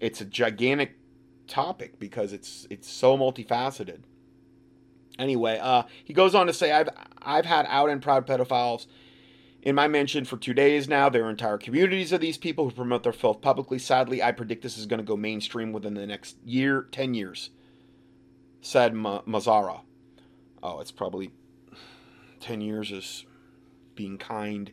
[0.00, 0.96] It's a gigantic
[1.46, 4.00] topic because it's it's so multifaceted.
[5.18, 6.90] Anyway, uh, he goes on to say, I've
[7.22, 8.86] I've had out and proud pedophiles
[9.64, 11.08] in my mention for two days now.
[11.08, 13.78] There are entire communities of these people who promote their filth publicly.
[13.78, 17.50] Sadly, I predict this is going to go mainstream within the next year, 10 years,
[18.60, 19.22] said Ma-.
[20.62, 21.32] Oh, it's probably
[22.40, 23.24] 10 years is
[23.94, 24.70] being kind.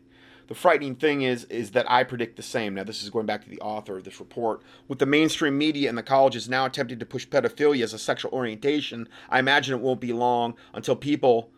[0.47, 2.73] The frightening thing is is that I predict the same.
[2.73, 4.61] Now this is going back to the author of this report.
[4.89, 8.33] With the mainstream media and the colleges now attempting to push pedophilia as a sexual
[8.33, 11.51] orientation, I imagine it won't be long until people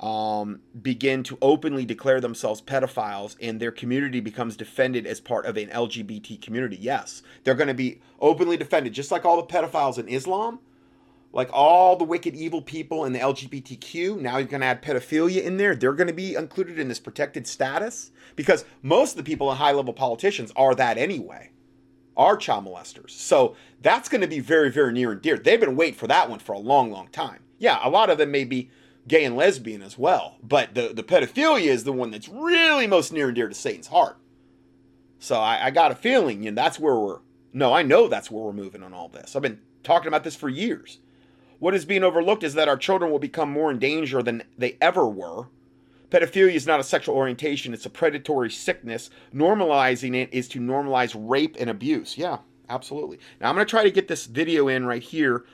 [0.00, 5.56] um, begin to openly declare themselves pedophiles and their community becomes defended as part of
[5.56, 6.78] an LGBT community.
[6.80, 10.60] Yes, they're going to be openly defended, just like all the pedophiles in Islam
[11.32, 15.42] like all the wicked evil people in the LGBTQ, now you're going to add pedophilia
[15.42, 15.76] in there.
[15.76, 19.56] They're going to be included in this protected status because most of the people in
[19.56, 21.50] high level politicians are that anyway,
[22.16, 23.10] are child molesters.
[23.10, 25.38] So that's going to be very, very near and dear.
[25.38, 27.40] They've been waiting for that one for a long, long time.
[27.58, 28.70] Yeah, a lot of them may be
[29.08, 33.12] gay and lesbian as well, but the, the pedophilia is the one that's really most
[33.12, 34.18] near and dear to Satan's heart.
[35.18, 37.18] So I, I got a feeling, you know, that's where we're,
[37.52, 39.34] no, I know that's where we're moving on all this.
[39.34, 40.98] I've been talking about this for years
[41.60, 44.76] what is being overlooked is that our children will become more in danger than they
[44.80, 45.46] ever were.
[46.08, 49.10] Pedophilia is not a sexual orientation, it's a predatory sickness.
[49.32, 52.18] Normalizing it is to normalize rape and abuse.
[52.18, 52.38] Yeah,
[52.68, 53.20] absolutely.
[53.40, 55.44] Now, I'm going to try to get this video in right here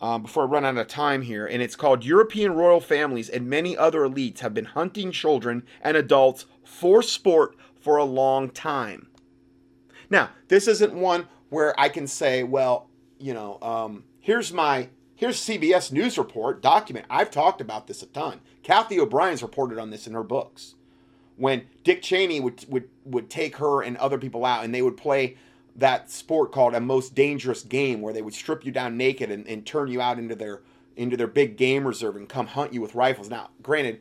[0.00, 1.46] um, before I run out of time here.
[1.46, 5.96] And it's called European Royal Families and Many Other Elites Have Been Hunting Children and
[5.96, 9.08] Adults for Sport for a Long Time.
[10.10, 12.88] Now, this isn't one where I can say, well,
[13.18, 17.06] you know, um, here's my Here's CBS News report document.
[17.08, 18.40] I've talked about this a ton.
[18.62, 20.74] Cathy O'Brien's reported on this in her books.
[21.36, 24.98] When Dick Cheney would would would take her and other people out, and they would
[24.98, 25.38] play
[25.76, 29.46] that sport called a most dangerous game, where they would strip you down naked and,
[29.46, 30.62] and turn you out into their
[30.96, 33.28] into their big game reserve and come hunt you with rifles.
[33.28, 34.00] Now, granted,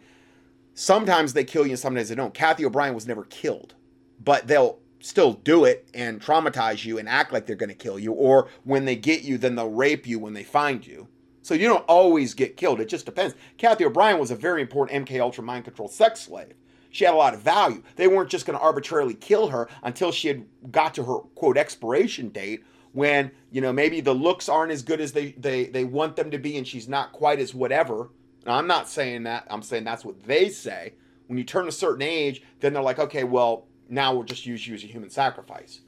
[0.73, 2.33] sometimes they kill you and sometimes they don't.
[2.33, 3.75] Cathy O'Brien was never killed,
[4.23, 7.99] but they'll still do it and traumatize you and act like they're going to kill
[7.99, 8.13] you.
[8.13, 11.09] Or when they get you, then they'll rape you when they find you.
[11.41, 12.81] So you don't always get killed.
[12.81, 13.35] It just depends.
[13.57, 16.53] Cathy O'Brien was a very important MK Ultra mind control sex slave.
[16.95, 17.83] She had a lot of value.
[17.97, 21.57] They weren't just going to arbitrarily kill her until she had got to her quote
[21.57, 25.83] expiration date when, you know, maybe the looks aren't as good as they they they
[25.83, 28.11] want them to be and she's not quite as whatever.
[28.45, 29.45] Now, I'm not saying that.
[29.49, 30.93] I'm saying that's what they say.
[31.27, 34.65] When you turn a certain age, then they're like, "Okay, well, now we'll just use
[34.65, 35.81] you as a human sacrifice.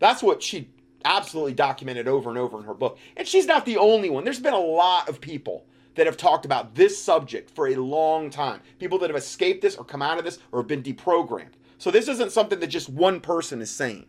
[0.00, 0.70] That's what she
[1.04, 2.98] absolutely documented over and over in her book.
[3.16, 4.24] And she's not the only one.
[4.24, 5.66] There's been a lot of people
[5.98, 8.60] that have talked about this subject for a long time.
[8.78, 11.54] People that have escaped this or come out of this or have been deprogrammed.
[11.76, 14.06] So this isn't something that just one person is saying.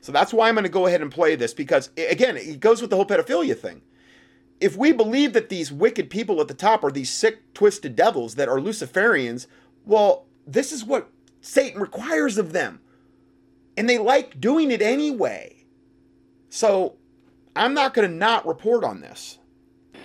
[0.00, 2.80] So that's why I'm going to go ahead and play this because, again, it goes
[2.80, 3.82] with the whole pedophilia thing.
[4.60, 8.34] If we believe that these wicked people at the top are these sick, twisted devils
[8.34, 9.46] that are Luciferians,
[9.86, 11.10] well, this is what
[11.40, 12.80] Satan requires of them.
[13.76, 15.64] And they like doing it anyway.
[16.50, 16.96] So
[17.56, 19.38] I'm not going to not report on this.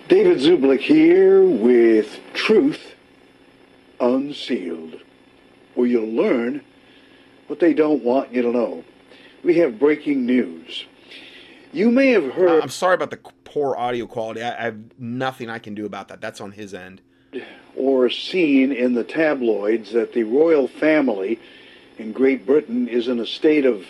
[0.08, 2.94] David Zublick here with Truth
[4.00, 5.02] Unsealed,
[5.74, 6.62] where you'll learn
[7.46, 8.84] what they don't want you to know.
[9.44, 10.86] We have breaking news.
[11.74, 12.62] You may have heard.
[12.62, 14.40] I'm sorry about the poor audio quality.
[14.40, 16.22] I, I have nothing I can do about that.
[16.22, 17.02] That's on his end.
[17.76, 21.38] Or seen in the tabloids that the royal family
[21.98, 23.84] in Great Britain is in a state of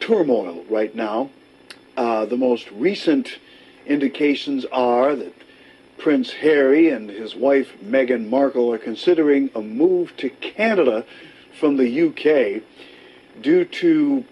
[0.00, 1.28] turmoil right now.
[1.94, 3.38] Uh, the most recent
[3.84, 5.34] indications are that
[6.02, 11.06] Prince Harry and his wife Meghan Markle are considering a move to Canada
[11.60, 12.60] from the UK
[13.40, 14.24] due to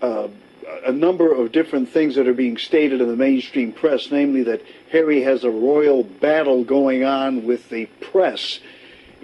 [0.00, 0.28] uh,
[0.84, 4.62] a number of different things that are being stated in the mainstream press, namely that
[4.92, 8.60] Harry has a royal battle going on with the press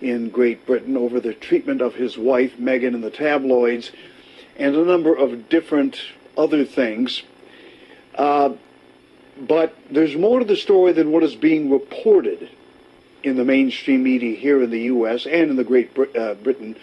[0.01, 3.93] in Great Britain over the treatment of his wife, Meghan, in the tabloids,
[4.57, 6.01] and a number of different
[6.37, 7.23] other things.
[8.17, 8.55] Uh,
[9.39, 12.51] but there's more to the story than what is being reported
[13.23, 15.27] in the mainstream media here in the U.S.
[15.27, 16.77] and in the Great Brit- uh, Britain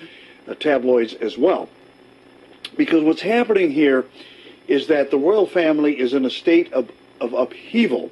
[0.47, 1.69] uh, tabloids as well.
[2.77, 4.05] Because what's happening here
[4.67, 6.89] is that the royal family is in a state of,
[7.19, 8.11] of upheaval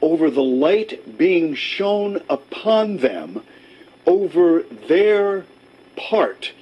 [0.00, 3.42] over the light being shown upon them
[4.06, 5.44] over their
[5.96, 6.52] part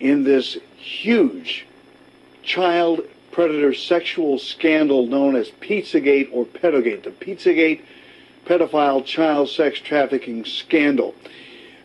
[0.00, 1.66] in this huge
[2.42, 7.04] child predator sexual scandal known as Pizzagate or Pedogate.
[7.04, 7.82] The Pizzagate
[8.46, 11.14] pedophile child sex trafficking scandal.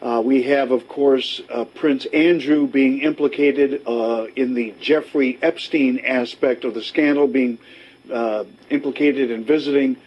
[0.02, 6.00] Uh, we have, of course, uh, Prince Andrew being implicated uh, in the Jeffrey Epstein
[6.00, 7.58] aspect of the scandal, being
[8.12, 9.98] uh, implicated in visiting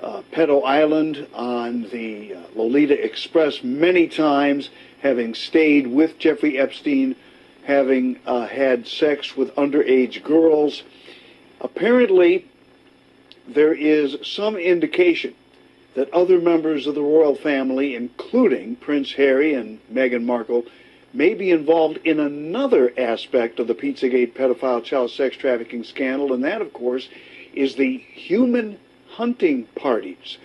[0.00, 4.70] uh, Pedo Island on the uh, Lolita Express many times,
[5.02, 7.14] having stayed with Jeffrey Epstein,
[7.64, 10.82] having uh, had sex with underage girls.
[11.60, 12.46] Apparently,
[13.48, 15.34] there is some indication
[15.94, 20.64] that other members of the royal family, including Prince Harry and Meghan Markle,
[21.12, 26.42] may be involved in another aspect of the Pizzagate pedophile child sex trafficking scandal, and
[26.42, 27.08] that, of course,
[27.54, 28.78] is the human
[29.10, 30.38] hunting parties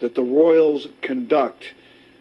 [0.00, 1.72] that the royals conduct,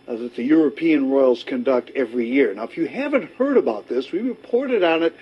[0.10, 2.54] uh, that the European royals conduct every year.
[2.54, 5.16] Now, if you haven't heard about this, we reported on it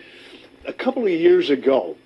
[0.66, 1.98] a couple of years ago,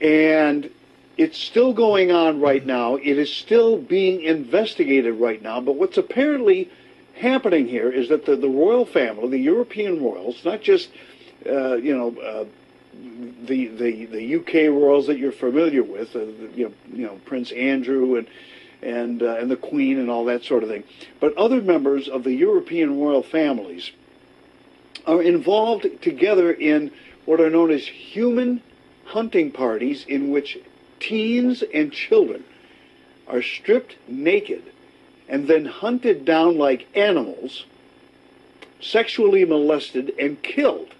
[0.00, 0.70] and
[1.16, 2.96] it's still going on right now.
[2.96, 5.60] It is still being investigated right now.
[5.60, 6.70] But what's apparently
[7.14, 10.88] happening here is that the, the royal family, the European royals, not just
[11.46, 12.44] uh, you know uh,
[13.44, 16.20] the, the the UK royals that you're familiar with, uh,
[16.54, 18.26] you know you know Prince Andrew and
[18.82, 20.84] and uh, and the Queen and all that sort of thing,
[21.20, 23.90] but other members of the European royal families
[25.06, 26.90] are involved together in
[27.24, 28.62] what are known as human
[29.04, 30.58] hunting parties in which
[31.00, 32.44] teens and children
[33.26, 34.62] are stripped naked
[35.28, 37.64] and then hunted down like animals,
[38.80, 40.92] sexually molested, and killed.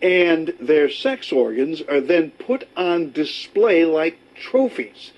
[0.00, 5.12] And their sex organs are then put on display like trophies.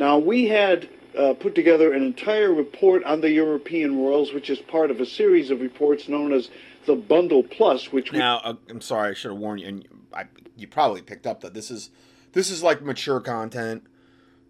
[0.00, 4.58] Now, we had uh, put together an entire report on the European royals, which is
[4.58, 6.48] part of a series of reports known as
[6.86, 7.92] the Bundle Plus.
[7.92, 10.24] Which now, uh, I'm sorry, I should have warned you, and I,
[10.56, 11.90] you probably picked up that this is
[12.32, 13.84] this is like mature content.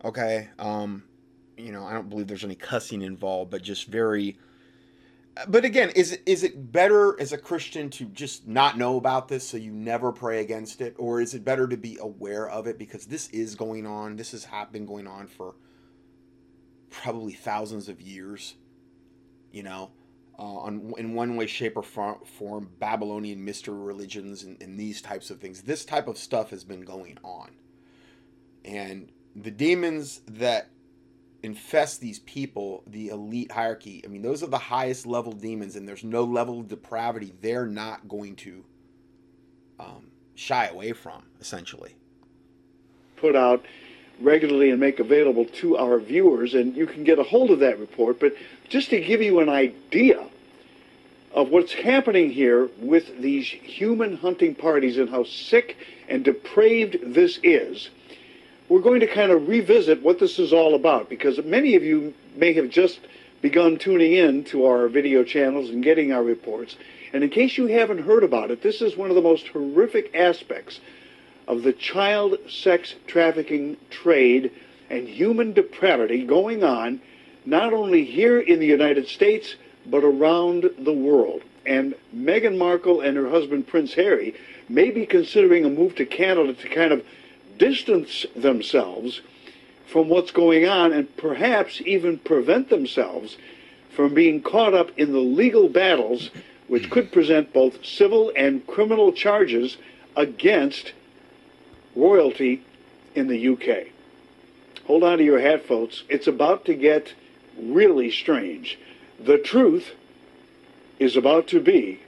[0.05, 0.51] Okay.
[0.61, 1.03] Um,
[1.57, 4.39] you know, I don't believe there's any cussing involved, but just very.
[5.49, 9.29] But again, is it is it better as a Christian to just not know about
[9.29, 12.67] this so you never pray against it, or is it better to be aware of
[12.67, 14.17] it because this is going on?
[14.17, 15.55] This has been going on for
[16.91, 18.55] probably thousands of years.
[19.53, 19.91] You know,
[20.39, 25.31] uh, on in one way, shape, or form, Babylonian mystery religions and, and these types
[25.31, 25.63] of things.
[25.63, 27.51] This type of stuff has been going on.
[28.65, 30.71] And the demons that
[31.43, 35.89] infest these people, the elite hierarchy, I mean, those are the highest level demons, and
[35.89, 38.65] there's no level of depravity they're not going to
[39.79, 41.95] um, shy away from, essentially.
[43.17, 43.65] Put out
[44.21, 47.79] regularly and make available to our viewers, and you can get a hold of that
[47.79, 48.21] report.
[48.21, 48.35] But
[48.69, 50.27] just to give you an idea
[51.33, 55.77] of what's happening here with these human hunting parties and how sick
[56.09, 57.89] and depraved this is
[58.71, 62.15] we're going to kind of revisit what this is all about because many of you
[62.37, 63.01] may have just
[63.43, 66.77] begun tuning in to our video channels and getting our reports.
[67.13, 70.15] And in case you haven't heard about it, this is one of the most horrific
[70.15, 70.79] aspects
[71.49, 74.53] of the child sex trafficking trade
[74.89, 77.01] and human depravity going on
[77.45, 81.43] not only here in the United States, but around the world.
[81.67, 84.37] And Meghan Markle and her husband Prince Harry
[84.69, 87.05] may be considering a move to Canada to kind of
[87.61, 89.21] distance themselves
[89.87, 93.37] from what's going on and perhaps even prevent themselves
[93.95, 96.31] from being caught up in the legal battles
[96.69, 99.77] which could present both civil and criminal charges
[100.17, 100.93] against
[101.95, 102.63] royalty
[103.15, 103.89] in the UK.
[104.87, 106.05] Hold on to your hat, folks.
[106.09, 107.13] It's about to get
[107.61, 108.79] really strange.
[109.19, 109.91] The truth
[110.99, 112.01] is about to be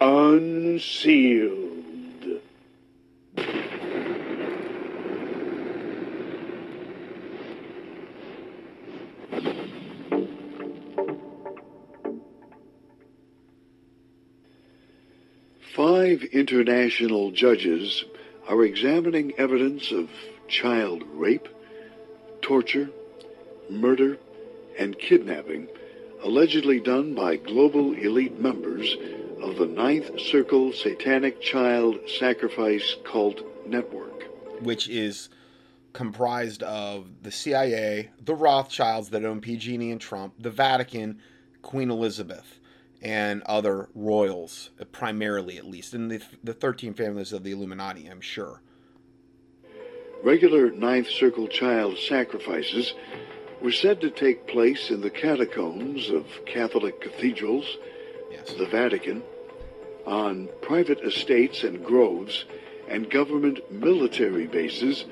[0.00, 1.78] unsealed.
[16.08, 18.02] Five international judges
[18.48, 20.08] are examining evidence of
[20.48, 21.46] child rape,
[22.40, 22.88] torture,
[23.68, 24.16] murder,
[24.78, 25.68] and kidnapping
[26.24, 28.96] allegedly done by global elite members
[29.42, 34.22] of the Ninth Circle Satanic Child Sacrifice Cult Network.
[34.62, 35.28] Which is
[35.92, 41.20] comprised of the CIA, the Rothschilds that own PG&E and Trump, the Vatican,
[41.60, 42.60] Queen Elizabeth,
[43.00, 48.06] and other royals, uh, primarily at least, and the, the 13 families of the Illuminati,
[48.06, 48.60] I'm sure.
[50.22, 52.94] Regular Ninth Circle child sacrifices
[53.62, 57.76] were said to take place in the catacombs of Catholic cathedrals,
[58.30, 58.52] yes.
[58.54, 59.22] the Vatican,
[60.06, 62.46] on private estates and groves,
[62.88, 65.04] and government military bases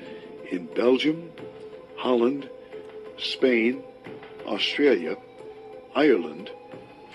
[0.51, 1.31] in Belgium,
[1.95, 2.49] Holland,
[3.17, 3.83] Spain,
[4.45, 5.15] Australia,
[5.95, 6.49] Ireland,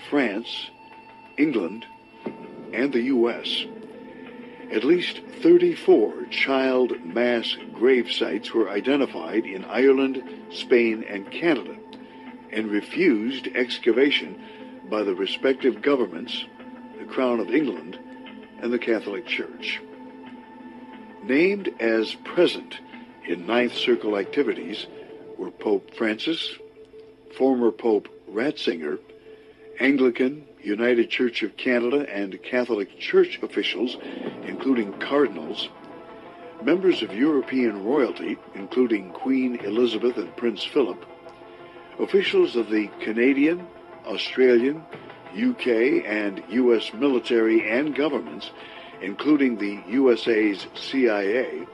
[0.09, 0.69] France,
[1.37, 1.85] England,
[2.73, 3.65] and the U.S.
[4.71, 11.75] At least 34 child mass grave sites were identified in Ireland, Spain, and Canada,
[12.51, 14.41] and refused excavation
[14.89, 16.45] by the respective governments,
[16.99, 17.99] the Crown of England,
[18.59, 19.81] and the Catholic Church.
[21.23, 22.79] Named as present
[23.25, 24.87] in Ninth Circle activities
[25.37, 26.55] were Pope Francis,
[27.37, 28.99] former Pope Ratzinger,
[29.79, 33.97] Anglican, United Church of Canada, and Catholic Church officials,
[34.45, 35.69] including cardinals,
[36.63, 41.03] members of European royalty, including Queen Elizabeth and Prince Philip,
[41.99, 43.65] officials of the Canadian,
[44.05, 44.83] Australian,
[45.35, 45.67] UK,
[46.05, 48.51] and US military and governments,
[49.01, 51.65] including the USA's CIA,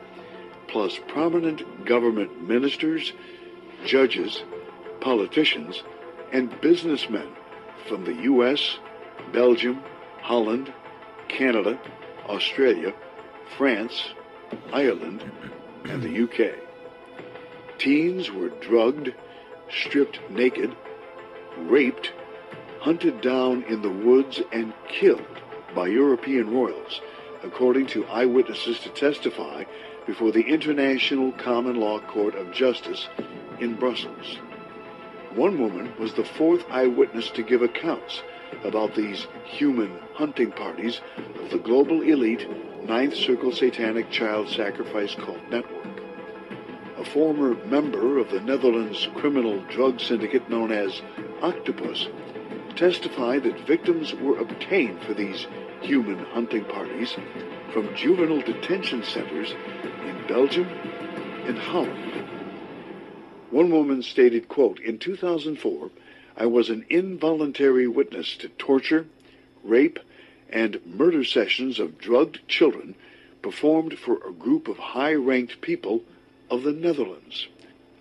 [0.68, 3.12] plus prominent government ministers,
[3.86, 4.44] judges,
[5.02, 5.84] politicians,
[6.32, 7.28] and businessmen
[7.90, 8.78] from the US,
[9.34, 9.84] Belgium,
[10.22, 10.72] Holland,
[11.28, 11.80] Canada,
[12.28, 12.94] Australia,
[13.58, 14.14] France,
[14.72, 15.30] Ireland,
[15.86, 16.54] and the UK.
[17.80, 19.14] Teens were drugged,
[19.72, 20.76] stripped naked,
[21.58, 22.14] raped,
[22.80, 25.26] hunted down in the woods, and killed
[25.74, 27.02] by European royals,
[27.44, 29.64] according to eyewitnesses to testify
[30.06, 33.08] before the International Common Law Court of Justice
[33.60, 34.38] in Brussels.
[35.36, 38.24] One woman was the fourth eyewitness to give accounts
[38.64, 41.02] about these human hunting parties
[41.42, 42.48] of the global elite
[42.86, 46.02] Ninth Circle Satanic Child Sacrifice Cult Network.
[46.98, 51.02] A former member of the Netherlands criminal drug syndicate known as
[51.42, 52.08] Octopus
[52.76, 55.46] testified that victims were obtained for these
[55.82, 57.16] human hunting parties
[57.72, 59.54] from juvenile detention centers
[60.08, 60.68] in Belgium
[61.46, 62.29] and Holland.
[63.52, 65.90] One woman stated, quote, In 2004,
[66.38, 69.08] I was an involuntary witness to torture,
[69.64, 70.00] rape,
[70.50, 72.94] and murder sessions of drugged children
[73.42, 76.04] performed for a group of high-ranked people
[76.52, 77.48] of the Netherlands.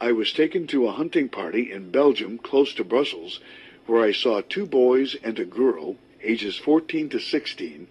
[0.00, 3.40] I was taken to a hunting party in Belgium close to Brussels
[3.86, 7.86] where I saw two boys and a girl, ages 14 to 16,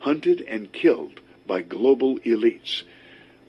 [0.00, 2.82] hunted and killed by global elites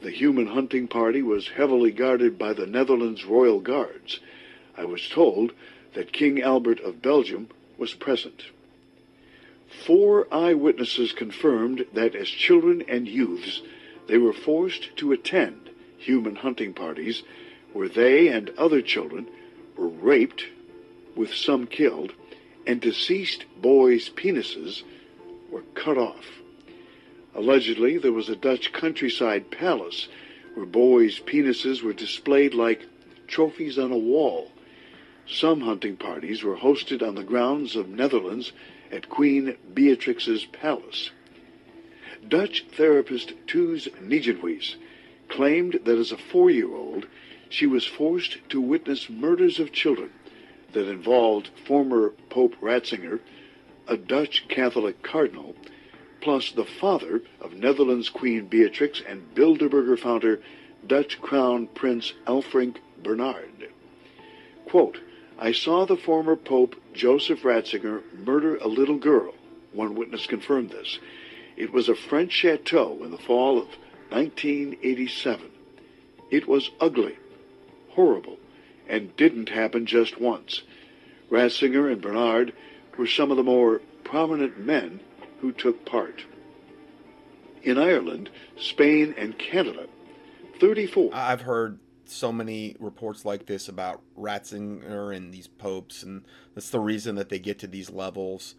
[0.02, 4.20] the human hunting party was heavily guarded by the Netherlands Royal Guards.
[4.78, 5.52] I was told
[5.94, 8.46] that King Albert of Belgium was present.
[9.86, 13.62] Four eyewitnesses confirmed that as children and youths,
[14.08, 17.24] they were forced to attend human hunting parties
[17.74, 19.28] where they and other children
[19.76, 20.46] were raped,
[21.16, 22.14] with some killed,
[22.66, 24.84] and deceased boys' penises
[25.52, 26.39] were cut off.
[27.40, 30.10] Allegedly, there was a Dutch countryside palace
[30.56, 32.86] where boys' penises were displayed like
[33.28, 34.52] trophies on a wall.
[35.26, 38.52] Some hunting parties were hosted on the grounds of Netherlands
[38.92, 41.12] at Queen Beatrix's palace.
[42.28, 44.76] Dutch therapist Toos Nijenhuis
[45.30, 47.08] claimed that as a four-year-old,
[47.48, 50.12] she was forced to witness murders of children
[50.74, 53.22] that involved former Pope Ratzinger,
[53.88, 55.56] a Dutch Catholic cardinal,
[56.22, 60.42] plus the father of Netherlands Queen Beatrix and Bilderberger founder
[60.86, 63.70] Dutch Crown Prince Elfrink Bernard.
[64.66, 65.00] Quote,
[65.38, 69.34] I saw the former Pope Joseph Ratzinger murder a little girl.
[69.72, 71.00] One witness confirmed this.
[71.56, 73.68] It was a French chateau in the fall of
[74.10, 75.50] 1987.
[76.30, 77.18] It was ugly,
[77.90, 78.38] horrible,
[78.88, 80.64] and didn't happen just once.
[81.30, 82.54] Ratzinger and Bernard
[82.98, 85.00] were some of the more prominent men
[85.42, 86.24] who took part.
[87.64, 89.88] In Ireland, Spain, and Canada,
[90.60, 91.12] 34.
[91.14, 96.24] I've heard so many reports like this about Ratzinger and these popes, and
[96.56, 98.56] that's the reason that they get to these levels.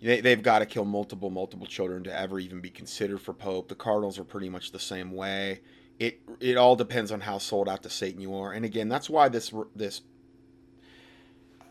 [0.00, 3.68] They, they've got to kill multiple, multiple children to ever even be considered for pope.
[3.68, 5.60] The cardinals are pretty much the same way.
[5.98, 9.08] It it all depends on how sold out to Satan you are, and again, that's
[9.08, 10.00] why this this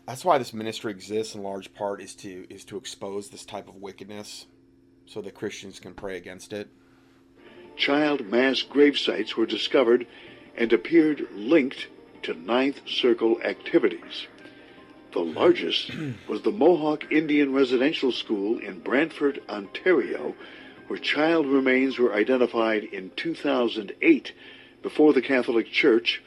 [0.06, 3.68] that's why this ministry exists in large part is to is to expose this type
[3.68, 4.46] of wickedness,
[5.06, 6.68] so that Christians can pray against it.
[7.76, 10.06] Child mass grave sites were discovered
[10.56, 11.88] and appeared linked
[12.22, 14.26] to Ninth Circle activities.
[15.12, 15.90] The largest
[16.28, 20.34] was the Mohawk Indian Residential School in Brantford, Ontario,
[20.88, 24.32] where child remains were identified in 2008
[24.82, 26.22] before the Catholic Church,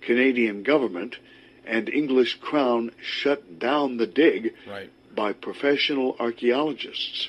[0.00, 1.18] Canadian government,
[1.68, 4.90] and English Crown shut down the dig right.
[5.14, 7.28] by professional archaeologists.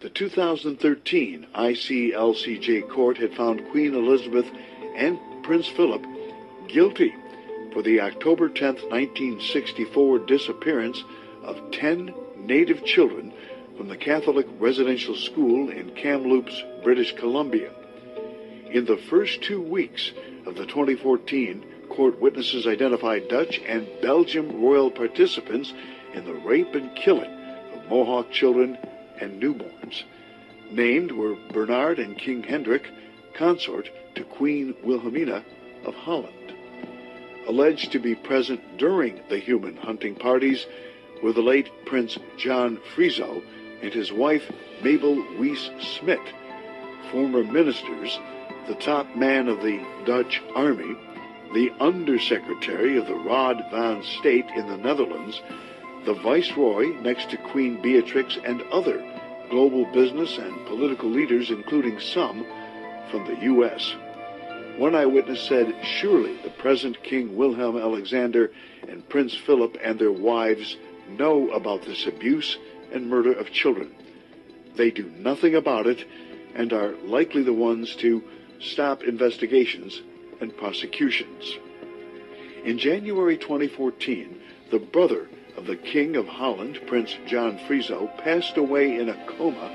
[0.00, 4.46] The 2013 ICLCJ court had found Queen Elizabeth
[4.94, 6.04] and Prince Philip
[6.68, 7.14] guilty
[7.72, 11.02] for the October 10, 1964 disappearance
[11.42, 13.32] of 10 native children
[13.76, 17.70] from the Catholic residential school in Kamloops, British Columbia.
[18.70, 20.12] In the first two weeks
[20.46, 21.64] of the 2014,
[21.96, 25.72] court witnesses identified Dutch and Belgian royal participants
[26.12, 27.32] in the rape and killing
[27.72, 28.76] of Mohawk children
[29.18, 30.02] and newborns.
[30.70, 32.90] Named were Bernard and King Hendrik,
[33.34, 35.42] consort to Queen Wilhelmina
[35.84, 36.54] of Holland.
[37.46, 40.66] Alleged to be present during the human hunting parties
[41.22, 43.42] were the late Prince John Friso
[43.80, 44.50] and his wife
[44.82, 46.20] Mabel Wisse Smit,
[47.10, 48.18] former ministers,
[48.68, 50.96] the top man of the Dutch army,
[51.52, 55.40] the undersecretary of the Raad van State in the Netherlands,
[56.04, 59.04] the viceroy next to Queen Beatrix, and other
[59.50, 62.44] global business and political leaders, including some
[63.10, 63.94] from the U.S.
[64.76, 68.50] One eyewitness said, Surely the present King Wilhelm Alexander
[68.88, 70.76] and Prince Philip and their wives
[71.08, 72.58] know about this abuse
[72.92, 73.94] and murder of children.
[74.74, 76.04] They do nothing about it
[76.54, 78.22] and are likely the ones to
[78.60, 80.02] stop investigations
[80.40, 81.58] and prosecutions.
[82.64, 84.40] In January 2014,
[84.70, 89.70] the brother of the King of Holland, Prince John Friso, passed away in a coma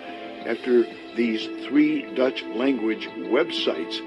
[0.45, 0.85] after
[1.15, 3.99] these three Dutch language websites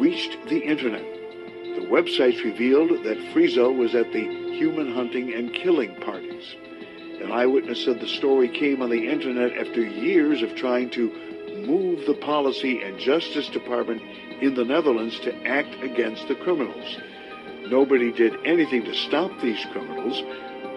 [0.00, 1.02] reached the internet.
[1.02, 6.54] The websites revealed that Friso was at the human hunting and killing parties.
[7.20, 11.10] An eyewitness said the story came on the internet after years of trying to
[11.66, 14.02] move the policy and justice department
[14.40, 16.96] in the Netherlands to act against the criminals.
[17.68, 20.22] Nobody did anything to stop these criminals,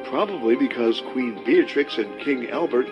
[0.05, 2.87] probably because Queen Beatrix and King Albert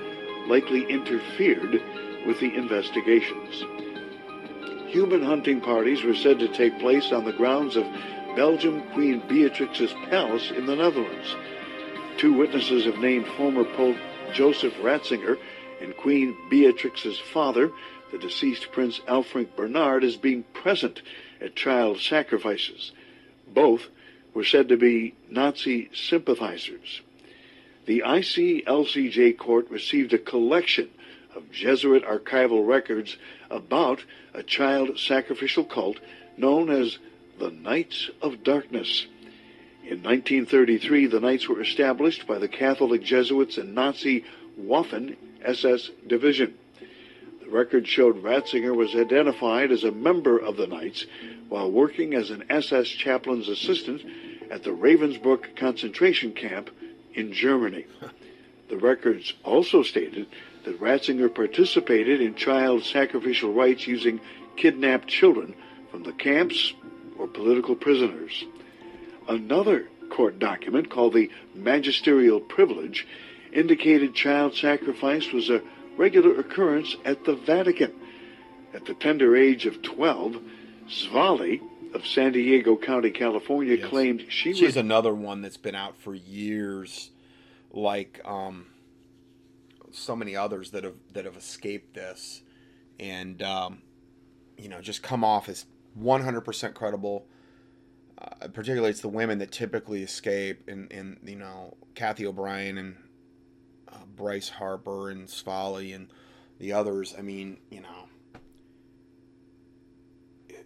[0.48, 1.82] likely interfered
[2.26, 3.64] with the investigations.
[4.88, 7.86] Human hunting parties were said to take place on the grounds of
[8.36, 11.36] Belgium Queen Beatrix's palace in the Netherlands.
[12.18, 13.98] Two witnesses have named former Pope
[14.34, 15.38] Joseph Ratzinger
[15.82, 17.72] and Queen Beatrix's father,
[18.12, 21.02] the deceased Prince Elfrink Bernard, as being present
[21.42, 22.92] at child sacrifices.
[23.48, 23.88] Both
[24.34, 27.02] were said to be Nazi sympathizers.
[27.86, 30.90] The ICLCJ court received a collection
[31.36, 33.18] of Jesuit archival records
[33.50, 34.04] about
[34.34, 36.00] a child sacrificial cult
[36.38, 36.98] known as
[37.40, 39.08] the Knights of Darkness.
[39.84, 44.26] In 1933, the Knights were established by the Catholic Jesuits and Nazi
[44.60, 46.56] Waffen SS Division.
[47.46, 51.06] The record showed Ratzinger was identified as a member of the Knights
[51.48, 54.02] while working as an SS chaplain's assistant
[54.50, 56.72] at the Ravensbrück concentration camp
[57.14, 57.86] in Germany.
[58.68, 60.26] The records also stated
[60.64, 64.20] that Ratzinger participated in child sacrificial rites using
[64.56, 65.54] kidnapped children
[65.92, 66.74] from the camps
[67.20, 68.44] or political prisoners.
[69.28, 73.06] Another court document called the Magisterial Privilege
[73.54, 75.62] indicated child sacrifice was a
[75.98, 77.94] regular occurrence at the Vatican.
[78.74, 80.38] At the tender age of 12,
[80.90, 81.62] Svali
[81.94, 83.88] of San Diego County, California, Yes.
[83.90, 87.12] claimed she She's was another one that's been out for years,
[87.72, 88.66] like um,
[89.92, 92.42] so many others that have that have escaped this,
[93.00, 93.82] and um,
[94.58, 95.66] you know just come off as
[95.98, 97.26] 100% credible.
[98.18, 102.98] Uh, particularly, it's the women that typically escape, and and you know Cathy O'Brien and
[104.16, 106.10] Bryce Harper and Svali and
[106.60, 107.14] the others.
[107.18, 108.10] I mean, you know.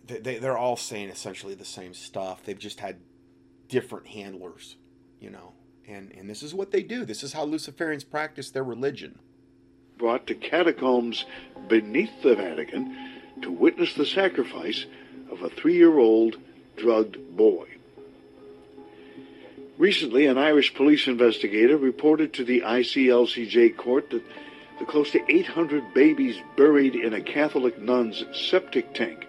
[0.06, 2.44] They, they, they're all saying essentially the same stuff.
[2.44, 2.98] They've just had
[3.68, 4.76] different handlers,
[5.20, 5.54] you know.
[5.88, 7.06] And and this is what they do.
[7.06, 9.20] This is how Luciferians practice their religion.
[9.98, 11.26] brought to catacombs
[11.68, 12.96] beneath the Vatican
[13.42, 14.86] to witness the sacrifice
[15.32, 16.38] of a three year old
[16.78, 17.68] drugged boy.
[19.80, 24.24] Recently, an Irish police investigator reported to the ICLCJ court that
[24.78, 29.26] the close to 800 babies buried in a Catholic nun's septic tank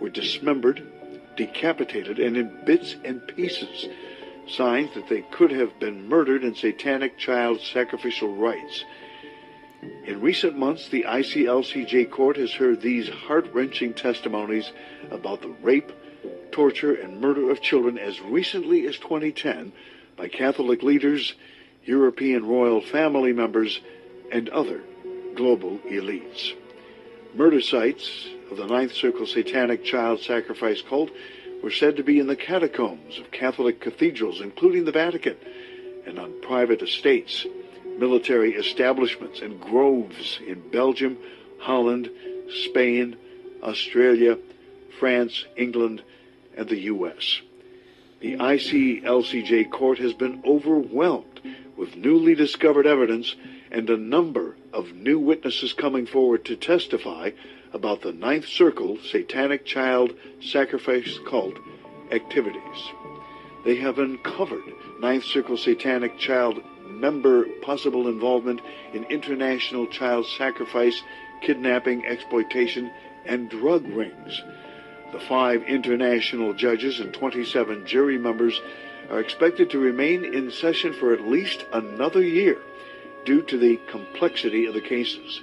[0.00, 0.86] were dismembered,
[1.38, 3.88] decapitated, and in bits and pieces,
[4.46, 8.84] signs that they could have been murdered in satanic child sacrificial rites.
[10.04, 14.70] In recent months, the ICLCJ court has heard these heart wrenching testimonies
[15.10, 15.90] about the rape,
[16.52, 19.72] torture, and murder of children as recently as 2010
[20.16, 21.34] by Catholic leaders,
[21.84, 23.80] European royal family members,
[24.32, 24.82] and other
[25.34, 26.52] global elites.
[27.34, 31.10] Murder sites of the Ninth Circle Satanic Child Sacrifice cult
[31.62, 35.36] were said to be in the catacombs of Catholic cathedrals, including the Vatican,
[36.06, 37.46] and on private estates
[37.98, 41.16] military establishments and groves in Belgium,
[41.58, 42.10] Holland,
[42.66, 43.16] Spain,
[43.62, 44.38] Australia,
[44.98, 46.02] France, England,
[46.56, 47.40] and the U.S.
[48.24, 51.42] The ICLCJ court has been overwhelmed
[51.76, 53.36] with newly discovered evidence
[53.70, 57.32] and a number of new witnesses coming forward to testify
[57.74, 61.58] about the Ninth Circle Satanic Child Sacrifice Cult
[62.10, 62.90] activities.
[63.66, 64.72] They have uncovered
[65.02, 68.62] Ninth Circle Satanic Child member possible involvement
[68.94, 71.02] in international child sacrifice,
[71.42, 72.90] kidnapping, exploitation,
[73.26, 74.40] and drug rings.
[75.14, 78.60] The five international judges and 27 jury members
[79.08, 82.58] are expected to remain in session for at least another year
[83.24, 85.40] due to the complexity of the cases.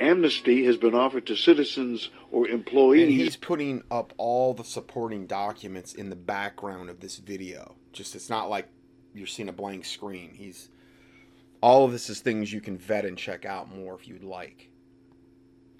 [0.00, 3.02] Amnesty has been offered to citizens or employees.
[3.02, 7.74] And he's putting up all the supporting documents in the background of this video.
[7.92, 8.66] Just it's not like
[9.12, 10.30] you're seeing a blank screen.
[10.32, 10.70] He's
[11.60, 14.70] all of this is things you can vet and check out more if you'd like.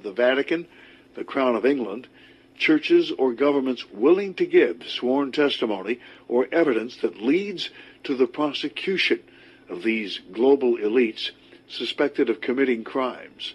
[0.02, 0.66] the Vatican,
[1.14, 2.08] the Crown of England,
[2.58, 7.70] churches or governments willing to give sworn testimony or evidence that leads
[8.04, 9.20] to the prosecution
[9.68, 11.30] of these global elites
[11.68, 13.54] suspected of committing crimes.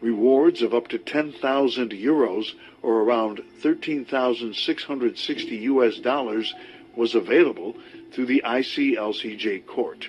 [0.00, 2.52] Rewards of up to 10,000 euros
[2.82, 6.54] or around 13,660 US dollars
[6.94, 7.76] was available
[8.12, 10.08] through the ICLCJ court.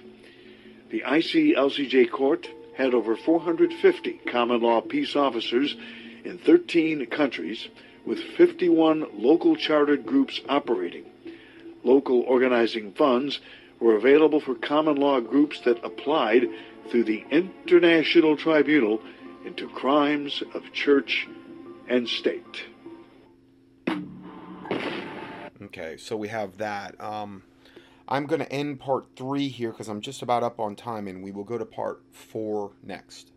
[0.90, 5.76] The ICLCJ court had over 450 common law peace officers
[6.24, 7.68] in 13 countries
[8.08, 11.04] with 51 local chartered groups operating.
[11.84, 13.42] Local organizing funds
[13.82, 16.48] were available for common law groups that applied
[16.90, 19.02] through the International Tribunal
[19.46, 21.28] into crimes of church
[21.90, 22.64] and state.
[25.62, 27.00] Okay, so we have that.
[27.02, 27.44] Um,
[28.08, 31.22] I'm going to end part three here because I'm just about up on time, and
[31.22, 33.32] we will go to part four next.